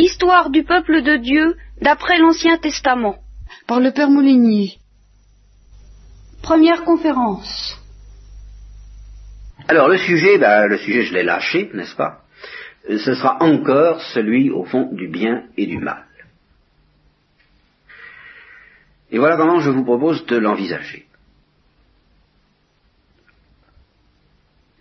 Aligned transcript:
Histoire 0.00 0.48
du 0.48 0.64
peuple 0.64 1.02
de 1.02 1.16
Dieu 1.18 1.56
d'après 1.82 2.18
l'Ancien 2.18 2.56
Testament. 2.56 3.18
Par 3.66 3.80
le 3.80 3.92
Père 3.92 4.08
Moulinier. 4.08 4.78
Première 6.42 6.84
conférence. 6.84 7.78
Alors 9.68 9.88
le 9.88 9.98
sujet, 9.98 10.38
ben, 10.38 10.68
le 10.68 10.78
sujet 10.78 11.02
je 11.02 11.12
l'ai 11.12 11.22
lâché, 11.22 11.70
n'est-ce 11.74 11.94
pas? 11.94 12.22
Euh, 12.88 12.96
Ce 12.96 13.12
sera 13.12 13.42
encore 13.42 14.00
celui 14.14 14.50
au 14.50 14.64
fond 14.64 14.88
du 14.90 15.06
bien 15.06 15.44
et 15.58 15.66
du 15.66 15.76
mal. 15.76 16.06
Et 19.10 19.18
voilà 19.18 19.36
comment 19.36 19.60
je 19.60 19.68
vous 19.68 19.84
propose 19.84 20.24
de 20.24 20.38
l'envisager. 20.38 21.08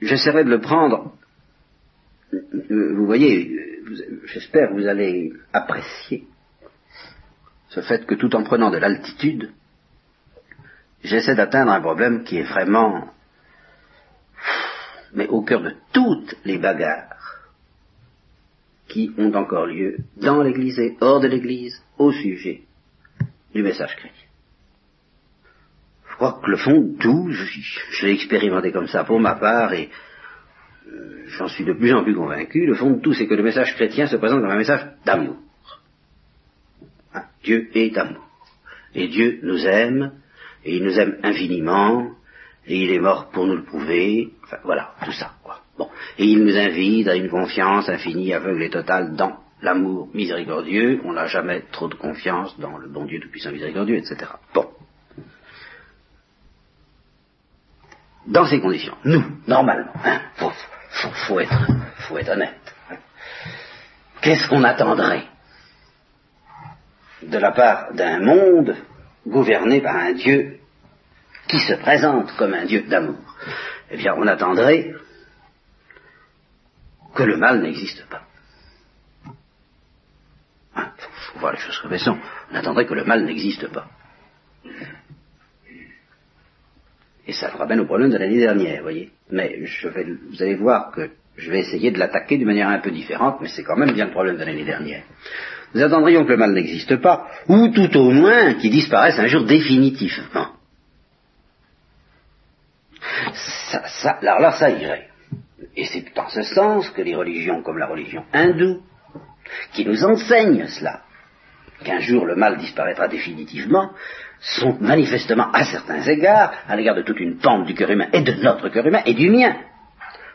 J'essaierai 0.02 0.46
de 0.46 0.50
le 0.50 0.62
prendre, 0.62 1.14
euh, 2.34 2.94
vous 2.96 3.06
voyez, 3.06 3.69
j'espère 4.26 4.70
que 4.70 4.74
vous 4.74 4.88
allez 4.88 5.34
apprécier 5.54 6.28
ce 7.70 7.82
fait 7.82 8.06
que 8.06 8.16
tout 8.16 8.36
en 8.36 8.44
prenant 8.44 8.72
de 8.72 8.78
l'altitude, 8.78 9.52
j'essaie 11.04 11.36
d'atteindre 11.36 11.72
un 11.72 11.82
problème 11.82 12.24
qui 12.24 12.38
est 12.38 12.44
vraiment, 12.44 13.14
mais 15.14 15.28
au 15.28 15.44
cœur 15.44 15.62
de 15.62 15.76
toutes 15.94 16.36
les 16.46 16.58
bagarres 16.58 17.16
qui 18.88 19.12
ont 19.18 19.34
encore 19.36 19.68
lieu 19.68 19.98
dans 20.18 20.42
l'Église 20.42 20.80
et 20.80 20.98
hors 21.00 21.20
de 21.20 21.28
l'Église 21.28 21.82
au 21.98 22.12
sujet 22.12 22.64
du 23.54 23.62
message 23.62 23.96
chrétien. 23.96 24.28
Je 26.10 26.16
crois 26.16 26.42
que 26.44 26.50
le 26.50 26.58
fond 26.58 26.96
tout, 27.00 27.30
je, 27.32 28.06
l'ai 28.06 28.14
expérimenté 28.14 28.72
comme 28.72 28.88
ça 28.88 29.04
pour 29.04 29.20
ma 29.20 29.36
part 29.36 29.74
et 29.74 29.90
j'en 31.28 31.48
suis 31.48 31.66
de 31.66 31.74
plus 31.74 31.94
en 31.94 32.04
plus 32.04 32.16
convaincu, 32.16 32.66
le 32.66 32.76
fond 32.76 32.92
de 32.92 33.02
tout 33.02 33.14
c'est 33.14 33.28
que 33.28 33.36
le 33.36 33.44
message 33.44 33.76
chrétien 33.76 34.08
se 34.08 34.18
présente 34.18 34.42
comme 34.42 34.50
un 34.50 34.58
message 34.58 34.88
d'amour. 35.06 35.38
Hein, 37.14 37.24
Dieu 37.44 37.70
est 37.74 37.98
amour. 37.98 38.26
Et 38.96 39.08
Dieu 39.08 39.40
nous 39.44 39.66
aime, 39.66 40.14
et 40.66 40.76
il 40.76 40.84
nous 40.84 41.00
aime 41.00 41.18
infiniment, 41.24 42.12
et 42.66 42.78
il 42.78 42.92
est 42.92 43.00
mort 43.00 43.30
pour 43.30 43.48
nous 43.48 43.56
le 43.56 43.64
prouver, 43.64 44.30
enfin 44.44 44.58
voilà, 44.64 44.94
tout 45.04 45.12
ça, 45.12 45.34
quoi. 45.44 45.62
Bon. 45.78 45.90
Et 46.18 46.26
il 46.26 46.44
nous 46.44 46.56
invite 46.56 47.08
à 47.08 47.16
une 47.16 47.30
confiance 47.30 47.88
infinie, 47.90 48.34
aveugle 48.34 48.64
et 48.64 48.70
totale 48.70 49.16
dans 49.16 49.38
l'amour 49.62 50.10
miséricordieux, 50.14 51.02
on 51.04 51.14
n'a 51.14 51.28
jamais 51.28 51.64
trop 51.72 51.88
de 51.88 51.96
confiance 51.96 52.58
dans 52.60 52.78
le 52.78 52.88
bon 52.88 53.06
Dieu 53.06 53.20
tout-puissant 53.20 53.52
miséricordieux, 53.52 53.98
etc. 53.98 54.32
Bon. 54.54 54.68
Dans 58.28 58.46
ces 58.46 58.60
conditions, 58.60 58.96
nous, 59.06 59.24
normalement, 59.48 59.92
hein, 60.04 60.22
faut, 60.90 61.12
faut, 61.12 61.40
être, 61.40 61.68
faut 62.00 62.18
être 62.18 62.30
honnête. 62.30 62.76
Qu'est-ce 64.22 64.48
qu'on 64.50 64.64
attendrait 64.64 65.26
de 67.22 67.38
la 67.38 67.52
part 67.52 67.94
d'un 67.94 68.20
monde 68.20 68.76
gouverné 69.26 69.82
par 69.82 69.96
un 69.96 70.14
Dieu 70.14 70.60
qui 71.48 71.60
se 71.60 71.74
présente 71.74 72.36
comme 72.36 72.54
un 72.54 72.66
Dieu 72.66 72.82
d'amour? 72.82 73.18
Eh 73.92 73.98
bien, 73.98 74.14
on 74.18 74.28
attendrait 74.28 74.94
que 77.16 77.24
le 77.24 77.38
mal 77.38 77.62
n'existe 77.62 78.06
pas. 78.08 78.24
Il 79.26 80.82
hein, 80.82 80.92
faut, 80.98 81.40
voir 81.40 81.54
les 81.54 81.60
choses 81.60 81.80
comme 81.80 81.94
elles 81.94 82.00
sont. 82.00 82.18
On 82.52 82.56
attendrait 82.56 82.86
que 82.86 82.94
le 82.94 83.04
mal 83.04 83.26
n'existe 83.26 83.68
pas. 83.70 83.88
Et 87.30 87.32
ça 87.32 87.50
ramène 87.50 87.82
au 87.82 87.86
problème 87.86 88.10
de 88.10 88.18
l'année 88.18 88.40
dernière, 88.40 88.78
vous 88.78 88.82
voyez. 88.82 89.12
Mais 89.30 89.64
je 89.64 89.88
vais, 89.88 90.04
vous 90.04 90.42
allez 90.42 90.56
voir 90.56 90.90
que 90.90 91.12
je 91.38 91.52
vais 91.52 91.60
essayer 91.60 91.92
de 91.92 92.00
l'attaquer 92.00 92.40
d'une 92.40 92.48
manière 92.48 92.70
un 92.70 92.80
peu 92.80 92.90
différente, 92.90 93.38
mais 93.40 93.50
c'est 93.50 93.62
quand 93.62 93.78
même 93.78 93.92
bien 93.92 94.06
le 94.06 94.12
problème 94.12 94.38
de 94.38 94.44
l'année 94.44 94.66
dernière. 94.66 95.04
Nous 95.76 95.84
attendrions 95.84 96.26
que 96.26 96.32
le 96.32 96.38
mal 96.38 96.54
n'existe 96.54 96.96
pas, 96.96 97.28
ou 97.48 97.68
tout 97.68 97.96
au 97.98 98.10
moins 98.10 98.56
qu'il 98.56 98.72
disparaisse 98.72 99.20
un 99.20 99.28
jour 99.28 99.44
définitivement. 99.44 100.48
Ça, 104.02 104.18
alors 104.24 104.40
là, 104.40 104.54
ça 104.54 104.72
irait. 104.72 105.10
Et 105.78 105.86
c'est 105.86 106.12
dans 106.16 106.30
ce 106.30 106.42
sens 106.42 106.90
que 106.90 107.04
les 107.04 107.14
religions 107.14 107.62
comme 107.62 107.78
la 107.78 107.86
religion 107.86 108.24
hindoue, 108.34 108.82
qui 109.74 109.86
nous 109.86 110.04
enseignent 110.04 110.66
cela, 110.66 111.04
qu'un 111.84 112.00
jour 112.00 112.26
le 112.26 112.36
mal 112.36 112.58
disparaîtra 112.58 113.08
définitivement, 113.08 113.92
sont 114.42 114.78
manifestement, 114.80 115.52
à 115.52 115.66
certains 115.66 116.02
égards, 116.02 116.52
à 116.68 116.76
l'égard 116.76 116.96
de 116.96 117.02
toute 117.02 117.20
une 117.20 117.38
pente 117.38 117.66
du 117.66 117.74
cœur 117.74 117.92
humain 117.92 118.08
et 118.14 118.22
de 118.22 118.34
notre 118.42 118.70
cœur 118.70 118.86
humain 118.86 119.02
et 119.06 119.14
du 119.14 119.30
mien, 119.30 119.56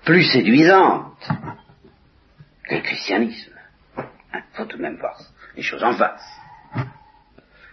plus 0.05 0.25
séduisantes 0.25 1.29
que 2.69 2.75
le 2.75 2.81
christianisme. 2.83 3.53
Il 4.35 4.43
faut 4.53 4.65
tout 4.65 4.77
de 4.77 4.83
même 4.83 4.97
voir 4.97 5.19
les 5.57 5.63
choses 5.63 5.83
en 5.83 5.93
face. 5.93 6.23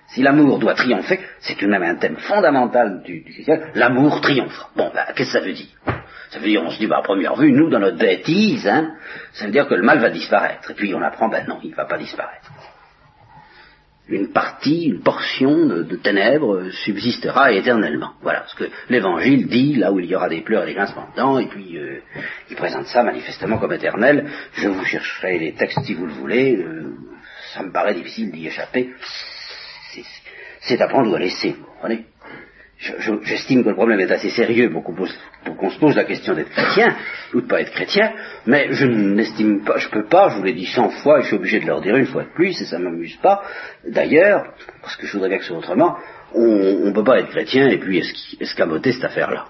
Si 0.08 0.22
l'amour 0.22 0.60
doit 0.60 0.74
triompher, 0.74 1.22
c'est 1.40 1.56
tout 1.56 1.66
de 1.66 1.72
même 1.72 1.84
un 1.84 1.96
thème 1.96 2.18
fondamental 2.18 3.02
du, 3.04 3.24
christianisme, 3.24 3.70
l'amour 3.76 4.20
triomphe. 4.22 4.66
Bon, 4.76 4.92
ben, 4.94 5.06
qu'est-ce 5.16 5.34
que 5.34 5.40
ça 5.40 5.46
veut 5.46 5.54
dire? 5.54 5.68
Ça 6.32 6.40
veut 6.40 6.48
dire, 6.48 6.62
on 6.64 6.70
se 6.70 6.80
dit, 6.80 6.88
bah, 6.88 6.98
à 7.00 7.02
première 7.02 7.36
vue, 7.36 7.52
nous, 7.52 7.70
dans 7.70 7.80
notre 7.80 7.98
bêtise, 7.98 8.68
hein, 8.68 8.96
ça 9.34 9.46
veut 9.46 9.52
dire 9.52 9.68
que 9.68 9.74
le 9.74 9.84
mal 9.84 10.00
va 10.00 10.10
disparaître. 10.10 10.72
Et 10.72 10.74
puis 10.74 10.94
on 10.94 11.02
apprend, 11.02 11.30
ben 11.30 11.46
non, 11.48 11.60
il 11.64 11.72
ne 11.72 11.76
va 11.76 11.86
pas 11.86 11.98
disparaître 11.98 12.52
une 14.12 14.32
partie, 14.32 14.86
une 14.86 15.02
portion 15.02 15.68
de, 15.68 15.96
ténèbres 15.96 16.70
subsistera 16.72 17.52
éternellement. 17.52 18.12
Voilà 18.22 18.46
ce 18.48 18.56
que 18.56 18.70
l'Évangile 18.90 19.48
dit, 19.48 19.76
là 19.76 19.92
où 19.92 20.00
il 20.00 20.06
y 20.06 20.16
aura 20.16 20.30
des 20.30 20.42
pleurs 20.42 20.64
et 20.64 20.68
des 20.68 20.74
grincements 20.74 21.08
de 21.16 21.42
et 21.42 21.48
puis 21.48 21.78
euh, 21.78 22.02
il 22.50 22.56
présente 22.56 22.88
ça 22.88 23.04
manifestement 23.04 23.58
comme 23.58 23.74
éternel. 23.74 24.30
Je 24.54 24.68
vous 24.68 24.84
chercherai 24.86 25.40
les 25.40 25.54
textes 25.54 25.84
si 25.84 25.94
vous 25.94 26.06
le 26.06 26.14
voulez, 26.14 26.58
euh, 26.58 26.96
ça 27.54 27.64
me 27.64 27.72
paraît 27.72 27.94
difficile 27.94 28.32
d'y 28.32 28.48
échapper. 28.48 28.92
C'est 30.62 30.82
à 30.82 30.88
prendre 30.88 31.12
ou 31.12 31.16
à 31.16 31.20
laisser, 31.20 31.56
vous 31.82 32.11
J'estime 33.24 33.64
que 33.64 33.70
le 33.70 33.76
problème 33.76 34.00
est 34.00 34.12
assez 34.12 34.32
sérieux 34.32 34.72
pour 34.72 34.84
qu'on 34.84 35.70
se 35.70 35.80
pose 35.80 35.96
la 35.96 36.04
question 36.04 36.34
d'être 36.34 36.50
chrétien 36.50 36.96
ou 37.34 37.42
de 37.42 37.46
pas 37.46 37.62
être 37.62 37.72
chrétien, 37.72 38.12
mais 38.48 38.70
je 38.72 38.88
n'estime 38.88 39.64
pas, 39.64 39.78
je 39.78 39.88
peux 39.90 40.06
pas, 40.06 40.30
je 40.30 40.38
vous 40.38 40.44
l'ai 40.44 40.54
dit 40.54 40.66
cent 40.66 40.90
fois 40.90 41.20
et 41.20 41.22
je 41.22 41.28
suis 41.28 41.36
obligé 41.36 41.60
de 41.60 41.68
leur 41.68 41.82
dire 41.82 41.96
une 41.96 42.08
fois 42.08 42.24
de 42.24 42.34
plus 42.34 42.60
et 42.60 42.66
ça 42.66 42.80
m'amuse 42.80 43.18
pas. 43.18 43.44
D'ailleurs, 43.88 44.54
parce 44.82 44.96
que 44.96 45.06
je 45.06 45.14
voudrais 45.14 45.30
bien 45.30 45.38
que 45.38 45.44
ce 45.44 45.50
soit 45.50 45.60
autrement, 45.60 45.96
on 46.34 46.88
ne 46.88 46.92
peut 46.92 47.04
pas 47.04 47.20
être 47.20 47.30
chrétien 47.30 47.68
et 47.70 47.78
puis 47.78 48.02
escamoter 48.40 48.94
cette 48.94 49.06
affaire-là. 49.06 49.46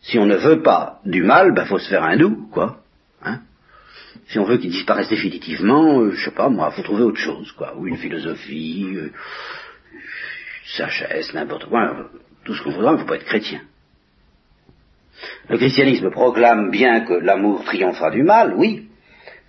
Si 0.00 0.18
on 0.18 0.26
ne 0.26 0.36
veut 0.36 0.62
pas 0.62 0.98
du 1.04 1.22
mal, 1.22 1.54
ben 1.54 1.64
faut 1.64 1.78
se 1.78 1.88
faire 1.88 2.02
un 2.02 2.16
doux, 2.16 2.48
quoi. 2.50 2.78
Hein 3.22 3.38
si 4.26 4.38
on 4.38 4.44
veut 4.44 4.56
qu'il 4.56 4.70
disparaisse 4.70 5.08
définitivement, 5.08 6.00
euh, 6.00 6.12
je 6.12 6.24
sais 6.24 6.34
pas 6.34 6.48
moi, 6.48 6.70
faut 6.70 6.82
trouver 6.82 7.02
autre 7.02 7.18
chose, 7.18 7.52
quoi, 7.52 7.76
ou 7.76 7.86
une 7.86 7.98
philosophie, 7.98 8.86
euh, 8.94 9.12
sagesse, 10.64 11.34
n'importe 11.34 11.66
quoi, 11.66 12.08
tout 12.44 12.54
ce 12.54 12.62
qu'on 12.62 12.70
voudra, 12.70 12.92
il 12.92 12.94
ne 12.94 13.00
faut 13.00 13.06
pas 13.06 13.16
être 13.16 13.24
chrétien. 13.24 13.60
Le 15.48 15.56
christianisme 15.56 16.10
proclame 16.10 16.70
bien 16.70 17.00
que 17.00 17.14
l'amour 17.14 17.64
triomphera 17.64 18.10
du 18.10 18.22
mal, 18.22 18.54
oui, 18.56 18.88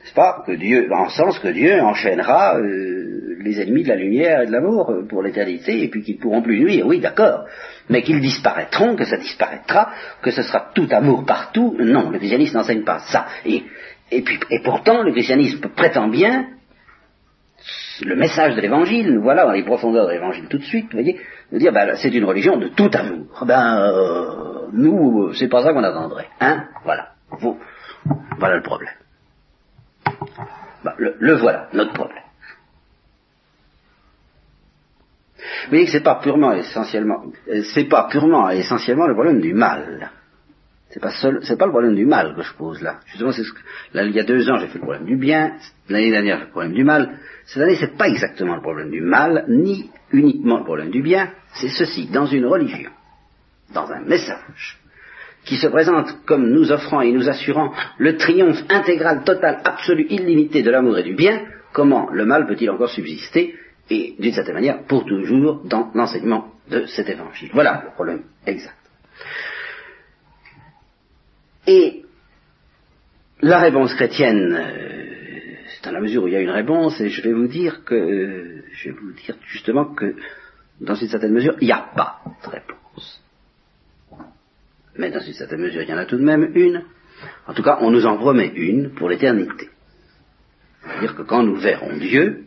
n'est-ce 0.02 0.14
pas 0.14 0.44
Que 0.46 0.52
Dieu, 0.52 0.90
en 0.92 1.10
sens 1.10 1.40
que 1.40 1.48
Dieu 1.48 1.82
enchaînera 1.82 2.58
euh, 2.58 3.38
les 3.42 3.62
ennemis 3.62 3.84
de 3.84 3.90
la 3.90 3.96
lumière 3.96 4.42
et 4.42 4.48
de 4.48 4.52
l'amour 4.52 4.92
euh, 4.92 5.08
pour 5.08 5.24
l'éternité, 5.24 5.84
et 5.84 5.88
puis 5.88 6.04
qu'ils 6.04 6.18
ne 6.18 6.22
pourront 6.22 6.42
plus 6.42 6.60
nuire, 6.60 6.86
oui, 6.86 7.00
d'accord. 7.00 7.46
Mais 7.90 8.02
qu'ils 8.02 8.20
disparaîtront, 8.20 8.96
que 8.96 9.06
ça 9.06 9.18
disparaîtra, 9.18 9.92
que 10.22 10.32
ce 10.32 10.42
sera 10.42 10.72
tout 10.74 10.88
amour 10.92 11.26
partout, 11.26 11.76
non, 11.80 12.10
le 12.10 12.18
christianisme 12.18 12.58
n'enseigne 12.58 12.84
pas 12.84 13.00
ça. 13.00 13.28
Et 13.46 13.64
pourtant, 14.64 15.02
le 15.04 15.12
christianisme 15.12 15.70
prétend 15.76 16.08
bien 16.08 16.48
le 18.06 18.16
message 18.16 18.56
de 18.56 18.62
l'évangile, 18.62 19.14
nous 19.14 19.22
voilà 19.22 19.46
dans 19.46 19.52
les 19.52 19.64
profondeurs 19.64 20.08
de 20.08 20.14
l'évangile 20.14 20.48
tout 20.48 20.58
de 20.58 20.64
suite, 20.64 20.86
vous 20.86 21.00
voyez, 21.00 21.20
de 21.52 21.58
dire, 21.58 21.72
ben, 21.72 21.96
c'est 21.96 22.10
une 22.10 22.26
religion 22.26 22.58
de 22.58 22.70
tout 22.70 22.90
amour. 22.94 23.46
Ben, 23.46 23.80
euh, 23.80 24.68
nous, 24.74 25.34
c'est 25.34 25.48
pas 25.48 25.64
ça 25.64 25.74
qu'on 25.74 25.84
attendrait, 25.84 26.28
hein, 26.40 26.66
voilà. 26.84 27.10
Vous, 27.32 27.58
voilà 28.38 28.58
le 28.58 28.62
problème. 28.62 28.94
Ben, 30.84 30.94
le, 30.98 31.36
voilà, 31.36 31.70
notre 31.74 31.94
problème. 31.94 32.24
Vous 35.38 35.70
voyez 35.70 35.86
que 35.86 35.92
c'est 35.92 36.04
pas 36.04 36.16
purement 36.16 36.54
essentiellement, 36.54 37.26
c'est 37.74 37.86
pas 37.86 38.08
purement 38.10 38.50
et 38.50 38.60
essentiellement 38.60 39.08
le 39.08 39.14
problème 39.14 39.42
du 39.42 39.54
mal. 39.54 40.12
C'est 40.94 41.00
pas 41.00 41.10
seul, 41.10 41.40
c'est 41.42 41.58
pas 41.58 41.66
le 41.66 41.72
problème 41.72 41.96
du 41.96 42.06
mal 42.06 42.36
que 42.36 42.44
je 42.44 42.54
pose 42.54 42.80
là. 42.84 43.00
Justement, 43.08 43.32
c'est 43.32 43.44
ce 43.44 43.52
que, 43.52 43.60
là, 43.96 44.04
il 44.04 44.12
y 44.12 44.20
a 44.20 44.24
deux 44.24 44.48
ans, 44.48 44.58
j'ai 44.60 44.68
fait 44.68 44.78
le 44.78 44.84
problème 44.84 45.06
du 45.06 45.18
bien. 45.18 45.54
L'année 45.90 46.12
dernière, 46.12 46.36
j'ai 46.36 46.42
fait 46.42 46.48
le 46.48 46.52
problème 46.52 46.74
du 46.74 46.84
mal. 46.84 47.18
Cette 47.48 47.64
année, 47.64 47.78
c'est 47.80 47.98
pas 47.98 48.08
exactement 48.08 48.56
le 48.56 48.62
problème 48.62 48.92
du 48.92 49.02
mal, 49.02 49.46
ni 49.50 49.90
uniquement 50.12 50.60
le 50.60 50.64
problème 50.64 50.92
du 50.92 51.02
bien. 51.02 51.32
C'est 51.56 51.70
ceci. 51.70 52.10
Dans 52.12 52.28
une 52.28 52.46
religion, 52.46 52.92
dans 53.74 53.92
un 53.92 54.02
message, 54.02 54.78
qui 55.46 55.58
se 55.58 55.66
présente 55.66 56.24
comme 56.28 56.52
nous 56.52 56.72
offrant 56.72 57.02
et 57.02 57.12
nous 57.12 57.28
assurant 57.28 57.74
le 57.98 58.16
triomphe 58.16 58.62
intégral, 58.70 59.24
total, 59.24 59.62
absolu, 59.66 60.06
illimité 60.12 60.62
de 60.62 60.70
l'amour 60.70 61.00
et 61.00 61.04
du 61.04 61.16
bien, 61.16 61.42
comment 61.74 62.08
le 62.12 62.26
mal 62.26 62.46
peut-il 62.46 62.70
encore 62.70 62.92
subsister 62.92 63.56
et 63.90 64.14
d'une 64.20 64.34
certaine 64.34 64.54
manière 64.54 64.84
pour 64.84 65.06
toujours 65.06 65.64
dans 65.66 65.90
l'enseignement 65.96 66.52
de 66.70 66.86
cet 66.86 67.10
évangile. 67.10 67.50
Voilà 67.52 67.82
le 67.84 67.92
problème 67.94 68.22
exact. 68.46 68.78
Et 71.68 72.04
la 73.42 73.60
réponse 73.60 73.94
chrétienne, 73.94 74.54
euh, 74.54 75.56
dans 75.84 75.92
la 75.92 76.02
mesure 76.02 76.24
où 76.24 76.28
il 76.28 76.34
y 76.34 76.38
a 76.38 76.42
une 76.42 76.50
réponse, 76.50 77.00
et 77.02 77.10
je 77.10 77.22
vais 77.22 77.34
vous 77.34 77.48
dire 77.48 77.84
que, 77.84 78.64
je 78.72 78.90
vais 78.90 78.96
vous 78.96 79.12
dire 79.14 79.36
justement 79.48 79.86
que, 79.86 80.16
dans 80.82 80.96
une 80.96 81.08
certaine 81.08 81.34
mesure, 81.34 81.56
il 81.62 81.66
n'y 81.66 81.74
a 81.74 81.90
pas 81.96 82.22
de 82.44 82.50
réponse. 82.50 83.24
Mais 84.98 85.10
dans 85.10 85.22
une 85.22 85.34
certaine 85.34 85.62
mesure, 85.62 85.82
il 85.82 85.90
y 85.90 85.94
en 85.94 85.98
a 85.98 86.06
tout 86.06 86.18
de 86.18 86.24
même 86.24 86.52
une. 86.56 86.84
En 87.48 87.54
tout 87.54 87.64
cas, 87.64 87.78
on 87.82 87.92
nous 87.92 88.06
en 88.06 88.18
promet 88.18 88.52
une 88.56 88.92
pour 88.94 89.10
l'éternité. 89.10 89.70
C'est-à-dire 90.82 91.16
que 91.16 91.22
quand 91.22 91.44
nous 91.44 91.56
verrons 91.56 91.96
Dieu, 91.98 92.46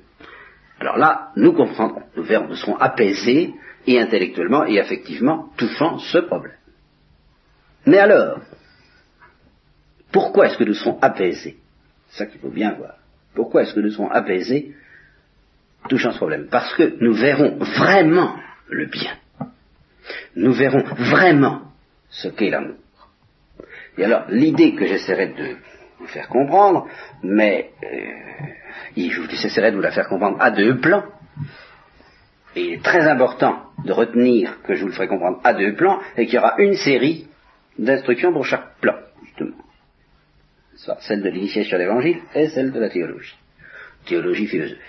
alors 0.79 0.99
là, 0.99 1.33
nous 1.37 1.53
comprendrons, 1.53 2.03
nous 2.17 2.23
verrons, 2.23 2.49
nous 2.49 2.57
serons 2.57 2.77
apaisés 2.77 3.55
et 3.87 4.01
intellectuellement 4.01 4.65
et 4.65 4.79
affectivement 4.79 5.51
touchant 5.57 5.99
ce 5.99 6.19
problème. 6.19 6.53
Mais 7.87 7.99
alors, 7.99 8.41
pourquoi 10.17 10.47
est-ce 10.47 10.57
que 10.57 10.65
nous 10.65 10.73
serons 10.73 10.99
apaisés 11.03 11.59
C'est 12.09 12.25
ça 12.25 12.25
qu'il 12.25 12.41
faut 12.41 12.49
bien 12.49 12.73
voir. 12.73 12.95
Pourquoi 13.35 13.61
est-ce 13.61 13.75
que 13.75 13.81
nous 13.81 13.91
serons 13.91 14.09
apaisés 14.09 14.75
touchant 15.91 16.11
ce 16.13 16.17
problème 16.17 16.49
Parce 16.51 16.73
que 16.75 16.97
nous 17.05 17.13
verrons 17.13 17.59
vraiment 17.59 18.35
le 18.71 18.87
bien. 18.87 19.13
Nous 20.35 20.55
verrons 20.55 20.85
vraiment 20.85 21.71
ce 22.09 22.29
qu'est 22.29 22.49
l'amour. 22.49 22.77
Et 23.99 24.05
alors, 24.05 24.25
l'idée 24.31 24.75
que 24.75 24.87
j'essaierai 24.87 25.35
de 25.35 25.57
vous 25.99 26.07
faire 26.07 26.29
comprendre, 26.29 26.89
mais 27.23 27.73
euh, 27.85 28.97
j'essaierai 28.97 29.71
de 29.71 29.77
vous 29.77 29.83
la 29.83 29.91
faire 29.91 30.09
comprendre 30.09 30.39
à 30.41 30.51
deux 30.51 30.79
plans, 30.79 31.05
et 32.55 32.63
il 32.63 32.73
est 32.73 32.83
très 32.83 33.07
important 33.07 33.67
de 33.85 33.93
retenir 33.93 34.63
que 34.63 34.77
je 34.77 34.81
vous 34.81 34.89
le 34.89 34.95
ferai 34.95 35.09
comprendre 35.09 35.41
à 35.45 35.53
deux 35.53 35.75
plans, 35.75 36.01
et 36.17 36.25
qu'il 36.25 36.37
y 36.37 36.39
aura 36.39 36.55
une 36.57 36.77
série 36.77 37.29
d'instructions 37.79 38.33
pour 38.33 38.47
chaque 38.47 38.79
plan, 38.81 38.95
justement. 39.23 39.66
Soit 40.77 40.99
celle 41.01 41.23
de 41.23 41.29
l'initiation 41.31 41.77
à 41.77 41.81
l'évangile 41.81 42.21
et 42.35 42.49
celle 42.49 42.73
de 42.73 42.79
la 42.79 42.91
théologie. 42.91 43.37
Théologie, 44.07 44.47
philosophie. 44.47 44.81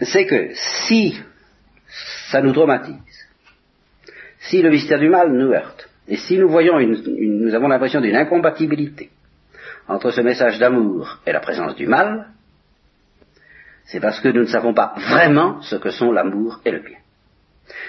C'est 0.00 0.26
que 0.26 0.50
si 0.54 1.16
ça 2.30 2.40
nous 2.40 2.52
traumatise, 2.52 2.96
si 4.40 4.62
le 4.62 4.70
mystère 4.70 4.98
du 4.98 5.08
mal 5.08 5.32
nous 5.32 5.52
heurte, 5.52 5.88
et 6.08 6.16
si 6.16 6.38
nous 6.38 6.48
voyons 6.48 6.78
une, 6.78 7.00
nous 7.44 7.54
avons 7.54 7.68
l'impression 7.68 8.00
d'une 8.00 8.16
incompatibilité 8.16 9.10
entre 9.88 10.10
ce 10.10 10.20
message 10.20 10.58
d'amour 10.58 11.20
et 11.26 11.32
la 11.32 11.40
présence 11.40 11.76
du 11.76 11.86
mal, 11.86 12.28
c'est 13.84 14.00
parce 14.00 14.20
que 14.20 14.28
nous 14.28 14.42
ne 14.42 14.46
savons 14.46 14.74
pas 14.74 14.94
vraiment 14.96 15.60
ce 15.62 15.76
que 15.76 15.90
sont 15.90 16.12
l'amour 16.12 16.60
et 16.64 16.70
le 16.70 16.80
bien. 16.80 16.98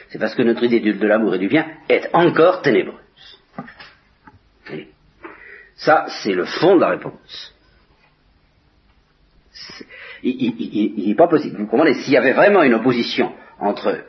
C'est 0.10 0.20
parce 0.20 0.36
que 0.36 0.44
notre 0.44 0.64
idée 0.64 0.80
de 0.80 1.08
l'amour 1.08 1.36
et 1.36 1.40
du 1.40 1.48
bien 1.48 1.66
est 1.90 2.10
encore 2.14 2.62
ténébreuse. 2.62 3.03
Ça, 5.84 6.06
c'est 6.24 6.34
le 6.34 6.46
fond 6.46 6.76
de 6.76 6.82
la 6.82 6.90
réponse. 6.90 7.54
Il 10.24 11.08
n'est 11.08 11.16
pas 11.16 11.28
possible. 11.28 11.58
Vous 11.58 11.68
comprenez, 11.68 11.94
s'il 11.96 12.14
y 12.14 12.18
avait 12.18 12.32
vraiment 12.32 12.64
une 12.64 12.76
opposition 12.76 13.34
entre 13.60 14.00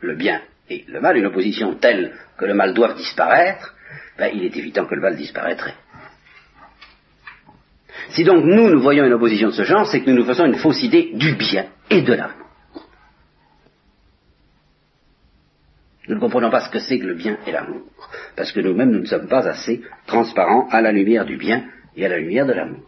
le 0.00 0.14
bien 0.14 0.40
et 0.70 0.84
le 0.86 1.00
mal, 1.00 1.16
une 1.16 1.26
opposition 1.26 1.74
telle 1.74 2.16
que 2.38 2.44
le 2.44 2.54
mal 2.54 2.72
doit 2.72 2.94
disparaître, 2.94 3.74
ben, 4.16 4.30
il 4.32 4.44
est 4.44 4.56
évident 4.56 4.86
que 4.86 4.94
le 4.94 5.00
mal 5.00 5.16
disparaîtrait. 5.16 5.74
Si 8.10 8.22
donc 8.22 8.44
nous, 8.44 8.68
nous 8.68 8.80
voyons 8.80 9.04
une 9.04 9.12
opposition 9.14 9.48
de 9.48 9.54
ce 9.54 9.64
genre, 9.64 9.86
c'est 9.86 10.02
que 10.02 10.10
nous 10.10 10.16
nous 10.16 10.26
faisons 10.26 10.46
une 10.46 10.56
fausse 10.56 10.82
idée 10.82 11.10
du 11.14 11.34
bien 11.34 11.66
et 11.90 12.02
de 12.02 12.14
l'amour. 12.14 12.48
Nous 16.08 16.16
ne 16.16 16.20
comprenons 16.20 16.50
pas 16.50 16.60
ce 16.60 16.70
que 16.70 16.78
c'est 16.78 16.98
que 16.98 17.06
le 17.06 17.14
bien 17.14 17.38
et 17.46 17.52
l'amour, 17.52 17.82
parce 18.36 18.52
que 18.52 18.60
nous-mêmes, 18.60 18.90
nous 18.90 19.00
ne 19.00 19.06
sommes 19.06 19.28
pas 19.28 19.46
assez 19.48 19.82
transparents 20.06 20.68
à 20.70 20.82
la 20.82 20.92
lumière 20.92 21.24
du 21.24 21.36
bien 21.36 21.64
et 21.96 22.04
à 22.04 22.08
la 22.08 22.18
lumière 22.18 22.46
de 22.46 22.52
l'amour. 22.52 22.84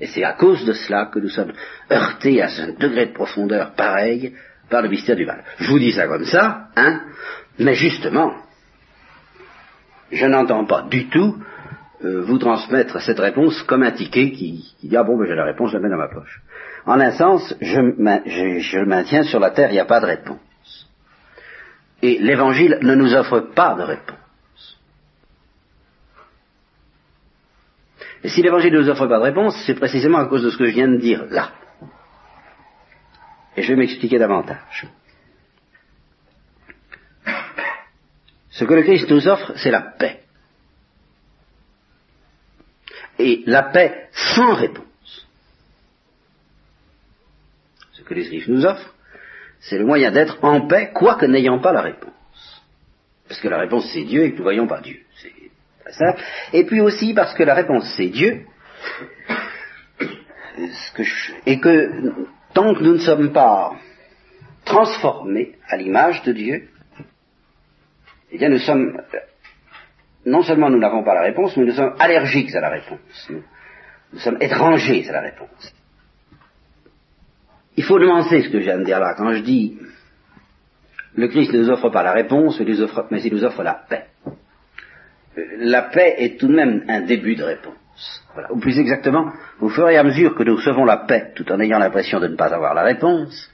Et 0.00 0.06
c'est 0.06 0.24
à 0.24 0.32
cause 0.32 0.64
de 0.64 0.72
cela 0.72 1.06
que 1.06 1.18
nous 1.18 1.28
sommes 1.28 1.52
heurtés 1.90 2.42
à 2.42 2.46
un 2.46 2.72
degré 2.72 3.06
de 3.06 3.12
profondeur 3.12 3.74
pareil 3.74 4.34
par 4.70 4.82
le 4.82 4.88
mystère 4.88 5.16
du 5.16 5.26
mal. 5.26 5.44
Je 5.58 5.70
vous 5.70 5.78
dis 5.78 5.92
ça 5.92 6.06
comme 6.06 6.24
ça, 6.24 6.68
hein, 6.76 7.02
mais 7.58 7.74
justement, 7.74 8.32
je 10.10 10.26
n'entends 10.26 10.64
pas 10.66 10.82
du 10.82 11.08
tout 11.08 11.36
euh, 12.04 12.22
vous 12.22 12.38
transmettre 12.38 13.00
cette 13.00 13.18
réponse 13.18 13.62
comme 13.64 13.82
un 13.82 13.90
ticket 13.90 14.30
qui, 14.30 14.76
dit 14.82 14.96
ah 14.96 15.02
bon 15.02 15.18
ben 15.18 15.26
j'ai 15.26 15.34
la 15.34 15.44
réponse, 15.44 15.70
je 15.70 15.76
la 15.76 15.82
mets 15.82 15.88
dans 15.88 15.96
ma 15.96 16.08
poche. 16.08 16.42
En 16.86 17.00
un 17.00 17.10
sens, 17.12 17.56
je, 17.60 17.80
je, 18.26 18.58
je 18.60 18.78
le 18.78 18.86
maintiens 18.86 19.24
sur 19.24 19.40
la 19.40 19.50
terre, 19.50 19.70
il 19.70 19.74
n'y 19.74 19.80
a 19.80 19.84
pas 19.84 20.00
de 20.00 20.06
réponse. 20.06 20.38
Et 22.02 22.18
l'Évangile 22.18 22.78
ne 22.82 22.94
nous 22.94 23.14
offre 23.14 23.40
pas 23.40 23.74
de 23.74 23.82
réponse. 23.82 24.18
Et 28.22 28.28
si 28.28 28.42
l'Évangile 28.42 28.72
ne 28.72 28.80
nous 28.80 28.88
offre 28.88 29.06
pas 29.06 29.18
de 29.18 29.24
réponse, 29.24 29.56
c'est 29.66 29.74
précisément 29.74 30.18
à 30.18 30.26
cause 30.26 30.42
de 30.42 30.50
ce 30.50 30.56
que 30.56 30.66
je 30.66 30.74
viens 30.74 30.88
de 30.88 30.98
dire 30.98 31.24
là. 31.30 31.52
Et 33.56 33.62
je 33.62 33.68
vais 33.68 33.78
m'expliquer 33.78 34.18
davantage. 34.18 34.86
Ce 38.50 38.64
que 38.64 38.74
le 38.74 38.82
Christ 38.82 39.08
nous 39.10 39.28
offre, 39.28 39.52
c'est 39.56 39.70
la 39.70 39.82
paix. 39.82 40.24
Et 43.18 43.42
la 43.46 43.64
paix 43.64 44.08
sans 44.12 44.54
réponse. 44.54 45.28
Ce 47.92 48.02
que 48.02 48.14
les 48.14 48.26
Christ 48.26 48.48
nous 48.48 48.64
offrent, 48.64 48.94
c'est 49.60 49.78
le 49.78 49.84
moyen 49.84 50.10
d'être 50.10 50.42
en 50.42 50.66
paix, 50.66 50.90
quoique 50.94 51.26
n'ayant 51.26 51.58
pas 51.58 51.72
la 51.72 51.82
réponse. 51.82 52.12
Parce 53.28 53.40
que 53.40 53.48
la 53.48 53.58
réponse 53.58 53.90
c'est 53.92 54.04
Dieu 54.04 54.24
et 54.24 54.30
que 54.30 54.36
nous 54.36 54.38
ne 54.38 54.44
voyons 54.44 54.66
pas 54.66 54.80
Dieu. 54.80 55.00
C'est 55.20 55.32
très 55.84 55.92
simple. 55.92 56.22
Et 56.52 56.64
puis 56.64 56.80
aussi 56.80 57.14
parce 57.14 57.34
que 57.34 57.42
la 57.42 57.54
réponse 57.54 57.92
c'est 57.96 58.08
Dieu, 58.08 58.44
et 61.46 61.60
que 61.60 62.12
tant 62.54 62.74
que 62.74 62.82
nous 62.82 62.94
ne 62.94 62.98
sommes 62.98 63.32
pas 63.32 63.72
transformés 64.64 65.56
à 65.68 65.76
l'image 65.76 66.22
de 66.22 66.32
Dieu, 66.32 66.68
eh 68.30 68.38
bien 68.38 68.48
nous 68.48 68.58
sommes, 68.58 69.00
non 70.26 70.42
seulement 70.42 70.70
nous 70.70 70.78
n'avons 70.78 71.02
pas 71.02 71.14
la 71.14 71.22
réponse, 71.22 71.56
mais 71.56 71.64
nous 71.64 71.74
sommes 71.74 71.94
allergiques 71.98 72.54
à 72.54 72.60
la 72.60 72.70
réponse. 72.70 73.30
nous 74.12 74.18
sommes 74.18 74.38
étrangers 74.40 75.08
à 75.08 75.12
la 75.12 75.20
réponse. 75.20 75.74
Il 77.78 77.84
faut 77.84 78.00
nuancer 78.00 78.42
ce 78.42 78.48
que 78.48 78.58
je 78.58 78.64
viens 78.64 78.78
de 78.78 78.84
dire 78.84 78.98
là. 78.98 79.14
Quand 79.16 79.32
je 79.32 79.38
dis 79.38 79.78
le 81.14 81.28
Christ 81.28 81.52
ne 81.52 81.60
nous 81.60 81.70
offre 81.70 81.90
pas 81.90 82.02
la 82.02 82.10
réponse, 82.10 82.58
mais 82.58 83.22
il 83.22 83.32
nous 83.32 83.44
offre 83.44 83.62
la 83.62 83.74
paix. 83.88 84.06
Euh, 84.26 85.42
la 85.58 85.82
paix 85.82 86.16
est 86.18 86.40
tout 86.40 86.48
de 86.48 86.56
même 86.56 86.82
un 86.88 87.02
début 87.02 87.36
de 87.36 87.44
réponse. 87.44 87.76
Ou 88.50 88.58
plus 88.58 88.80
exactement, 88.80 89.30
au 89.60 89.68
fur 89.68 89.88
et 89.88 89.96
à 89.96 90.02
mesure 90.02 90.34
que 90.34 90.42
nous 90.42 90.56
recevons 90.56 90.84
la 90.84 90.96
paix, 90.96 91.32
tout 91.36 91.50
en 91.52 91.60
ayant 91.60 91.78
l'impression 91.78 92.18
de 92.18 92.26
ne 92.26 92.34
pas 92.34 92.52
avoir 92.52 92.74
la 92.74 92.82
réponse, 92.82 93.48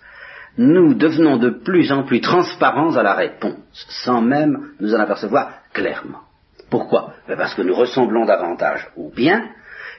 nous 0.57 0.95
devenons 0.95 1.37
de 1.37 1.51
plus 1.51 1.93
en 1.93 2.05
plus 2.05 2.23
transparents 2.23 2.97
à 2.97 3.03
la 3.03 3.13
réponse, 3.13 3.87
sans 4.05 4.23
même 4.23 4.71
nous 4.81 4.95
en 4.95 5.01
apercevoir 5.01 5.51
clairement. 5.75 6.21
Pourquoi? 6.71 7.13
Ben 7.29 7.37
Parce 7.37 7.55
que 7.55 7.63
nous 7.63 7.75
ressemblons 7.75 8.25
davantage 8.25 8.89
au 8.97 9.11
bien, 9.11 9.51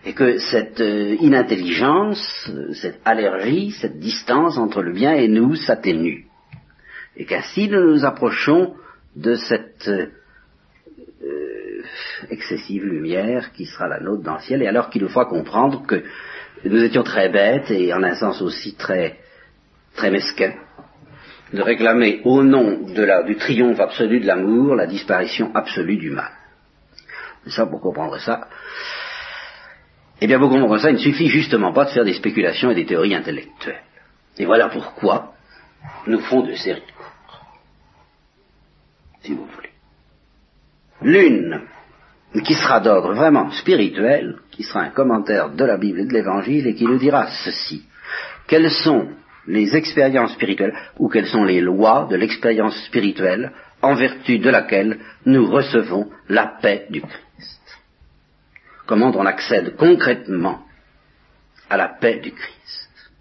et 0.05 0.13
que 0.13 0.37
cette 0.37 0.81
euh, 0.81 1.15
inintelligence, 1.19 2.49
cette 2.73 2.99
allergie, 3.05 3.71
cette 3.71 3.99
distance 3.99 4.57
entre 4.57 4.83
le 4.83 4.93
bien 4.93 5.13
et 5.13 5.27
nous 5.27 5.55
s'atténue. 5.55 6.27
Et 7.17 7.25
qu'ainsi 7.25 7.67
nous 7.67 7.93
nous 7.93 8.05
approchons 8.05 8.75
de 9.15 9.35
cette 9.35 9.87
euh, 9.87 10.11
excessive 12.29 12.85
lumière 12.85 13.51
qui 13.53 13.65
sera 13.65 13.87
la 13.87 13.99
nôtre 13.99 14.23
dans 14.23 14.35
le 14.35 14.41
ciel, 14.41 14.61
et 14.61 14.67
alors 14.67 14.89
qu'il 14.89 15.01
nous 15.01 15.09
faut 15.09 15.25
comprendre 15.25 15.85
que 15.87 16.03
nous 16.63 16.83
étions 16.83 17.03
très 17.03 17.29
bêtes 17.29 17.71
et 17.71 17.93
en 17.93 18.03
un 18.03 18.15
sens 18.15 18.41
aussi 18.41 18.75
très, 18.75 19.19
très 19.95 20.11
mesquins 20.11 20.53
de 21.53 21.61
réclamer 21.61 22.21
au 22.25 22.43
nom 22.43 22.81
de 22.81 23.03
la, 23.03 23.23
du 23.23 23.37
triomphe 23.37 23.79
absolu 23.79 24.19
de 24.19 24.27
l'amour 24.27 24.75
la 24.75 24.87
disparition 24.87 25.51
absolue 25.55 25.97
du 25.97 26.09
mal. 26.11 26.31
Et 27.45 27.51
ça, 27.51 27.65
pour 27.65 27.81
comprendre 27.81 28.19
ça, 28.19 28.47
eh 30.21 30.27
bien, 30.27 30.37
vous 30.37 30.49
comprenez 30.49 30.81
ça, 30.81 30.89
il 30.89 30.95
ne 30.95 30.99
suffit 30.99 31.27
justement 31.27 31.73
pas 31.73 31.85
de 31.85 31.89
faire 31.89 32.05
des 32.05 32.13
spéculations 32.13 32.71
et 32.71 32.75
des 32.75 32.85
théories 32.85 33.15
intellectuelles. 33.15 33.83
Et 34.37 34.45
voilà 34.45 34.69
pourquoi 34.69 35.33
nous 36.07 36.19
font 36.19 36.41
de 36.41 36.53
séries 36.55 36.81
si 39.25 39.33
vous 39.33 39.45
voulez. 39.45 39.69
L'une 41.01 41.61
qui 42.43 42.53
sera 42.53 42.79
d'ordre 42.79 43.13
vraiment 43.13 43.49
spirituel, 43.51 44.37
qui 44.51 44.63
sera 44.63 44.81
un 44.81 44.89
commentaire 44.89 45.49
de 45.49 45.65
la 45.65 45.77
Bible 45.77 46.01
et 46.01 46.05
de 46.05 46.13
l'Évangile, 46.13 46.67
et 46.67 46.75
qui 46.75 46.85
nous 46.85 46.97
dira 46.97 47.27
ceci. 47.43 47.85
Quelles 48.47 48.69
sont 48.69 49.09
les 49.47 49.75
expériences 49.75 50.33
spirituelles, 50.33 50.75
ou 50.97 51.09
quelles 51.09 51.27
sont 51.27 51.43
les 51.43 51.61
lois 51.61 52.07
de 52.09 52.15
l'expérience 52.15 52.75
spirituelle, 52.85 53.51
en 53.81 53.95
vertu 53.95 54.39
de 54.39 54.49
laquelle 54.49 54.99
nous 55.25 55.49
recevons 55.49 56.09
la 56.29 56.47
paix 56.61 56.87
du 56.89 57.01
Christ? 57.01 57.24
Comment 58.85 59.11
on 59.15 59.25
accède 59.25 59.75
concrètement 59.75 60.65
à 61.69 61.77
la 61.77 61.89
paix 61.89 62.19
du 62.19 62.31
Christ. 62.31 63.11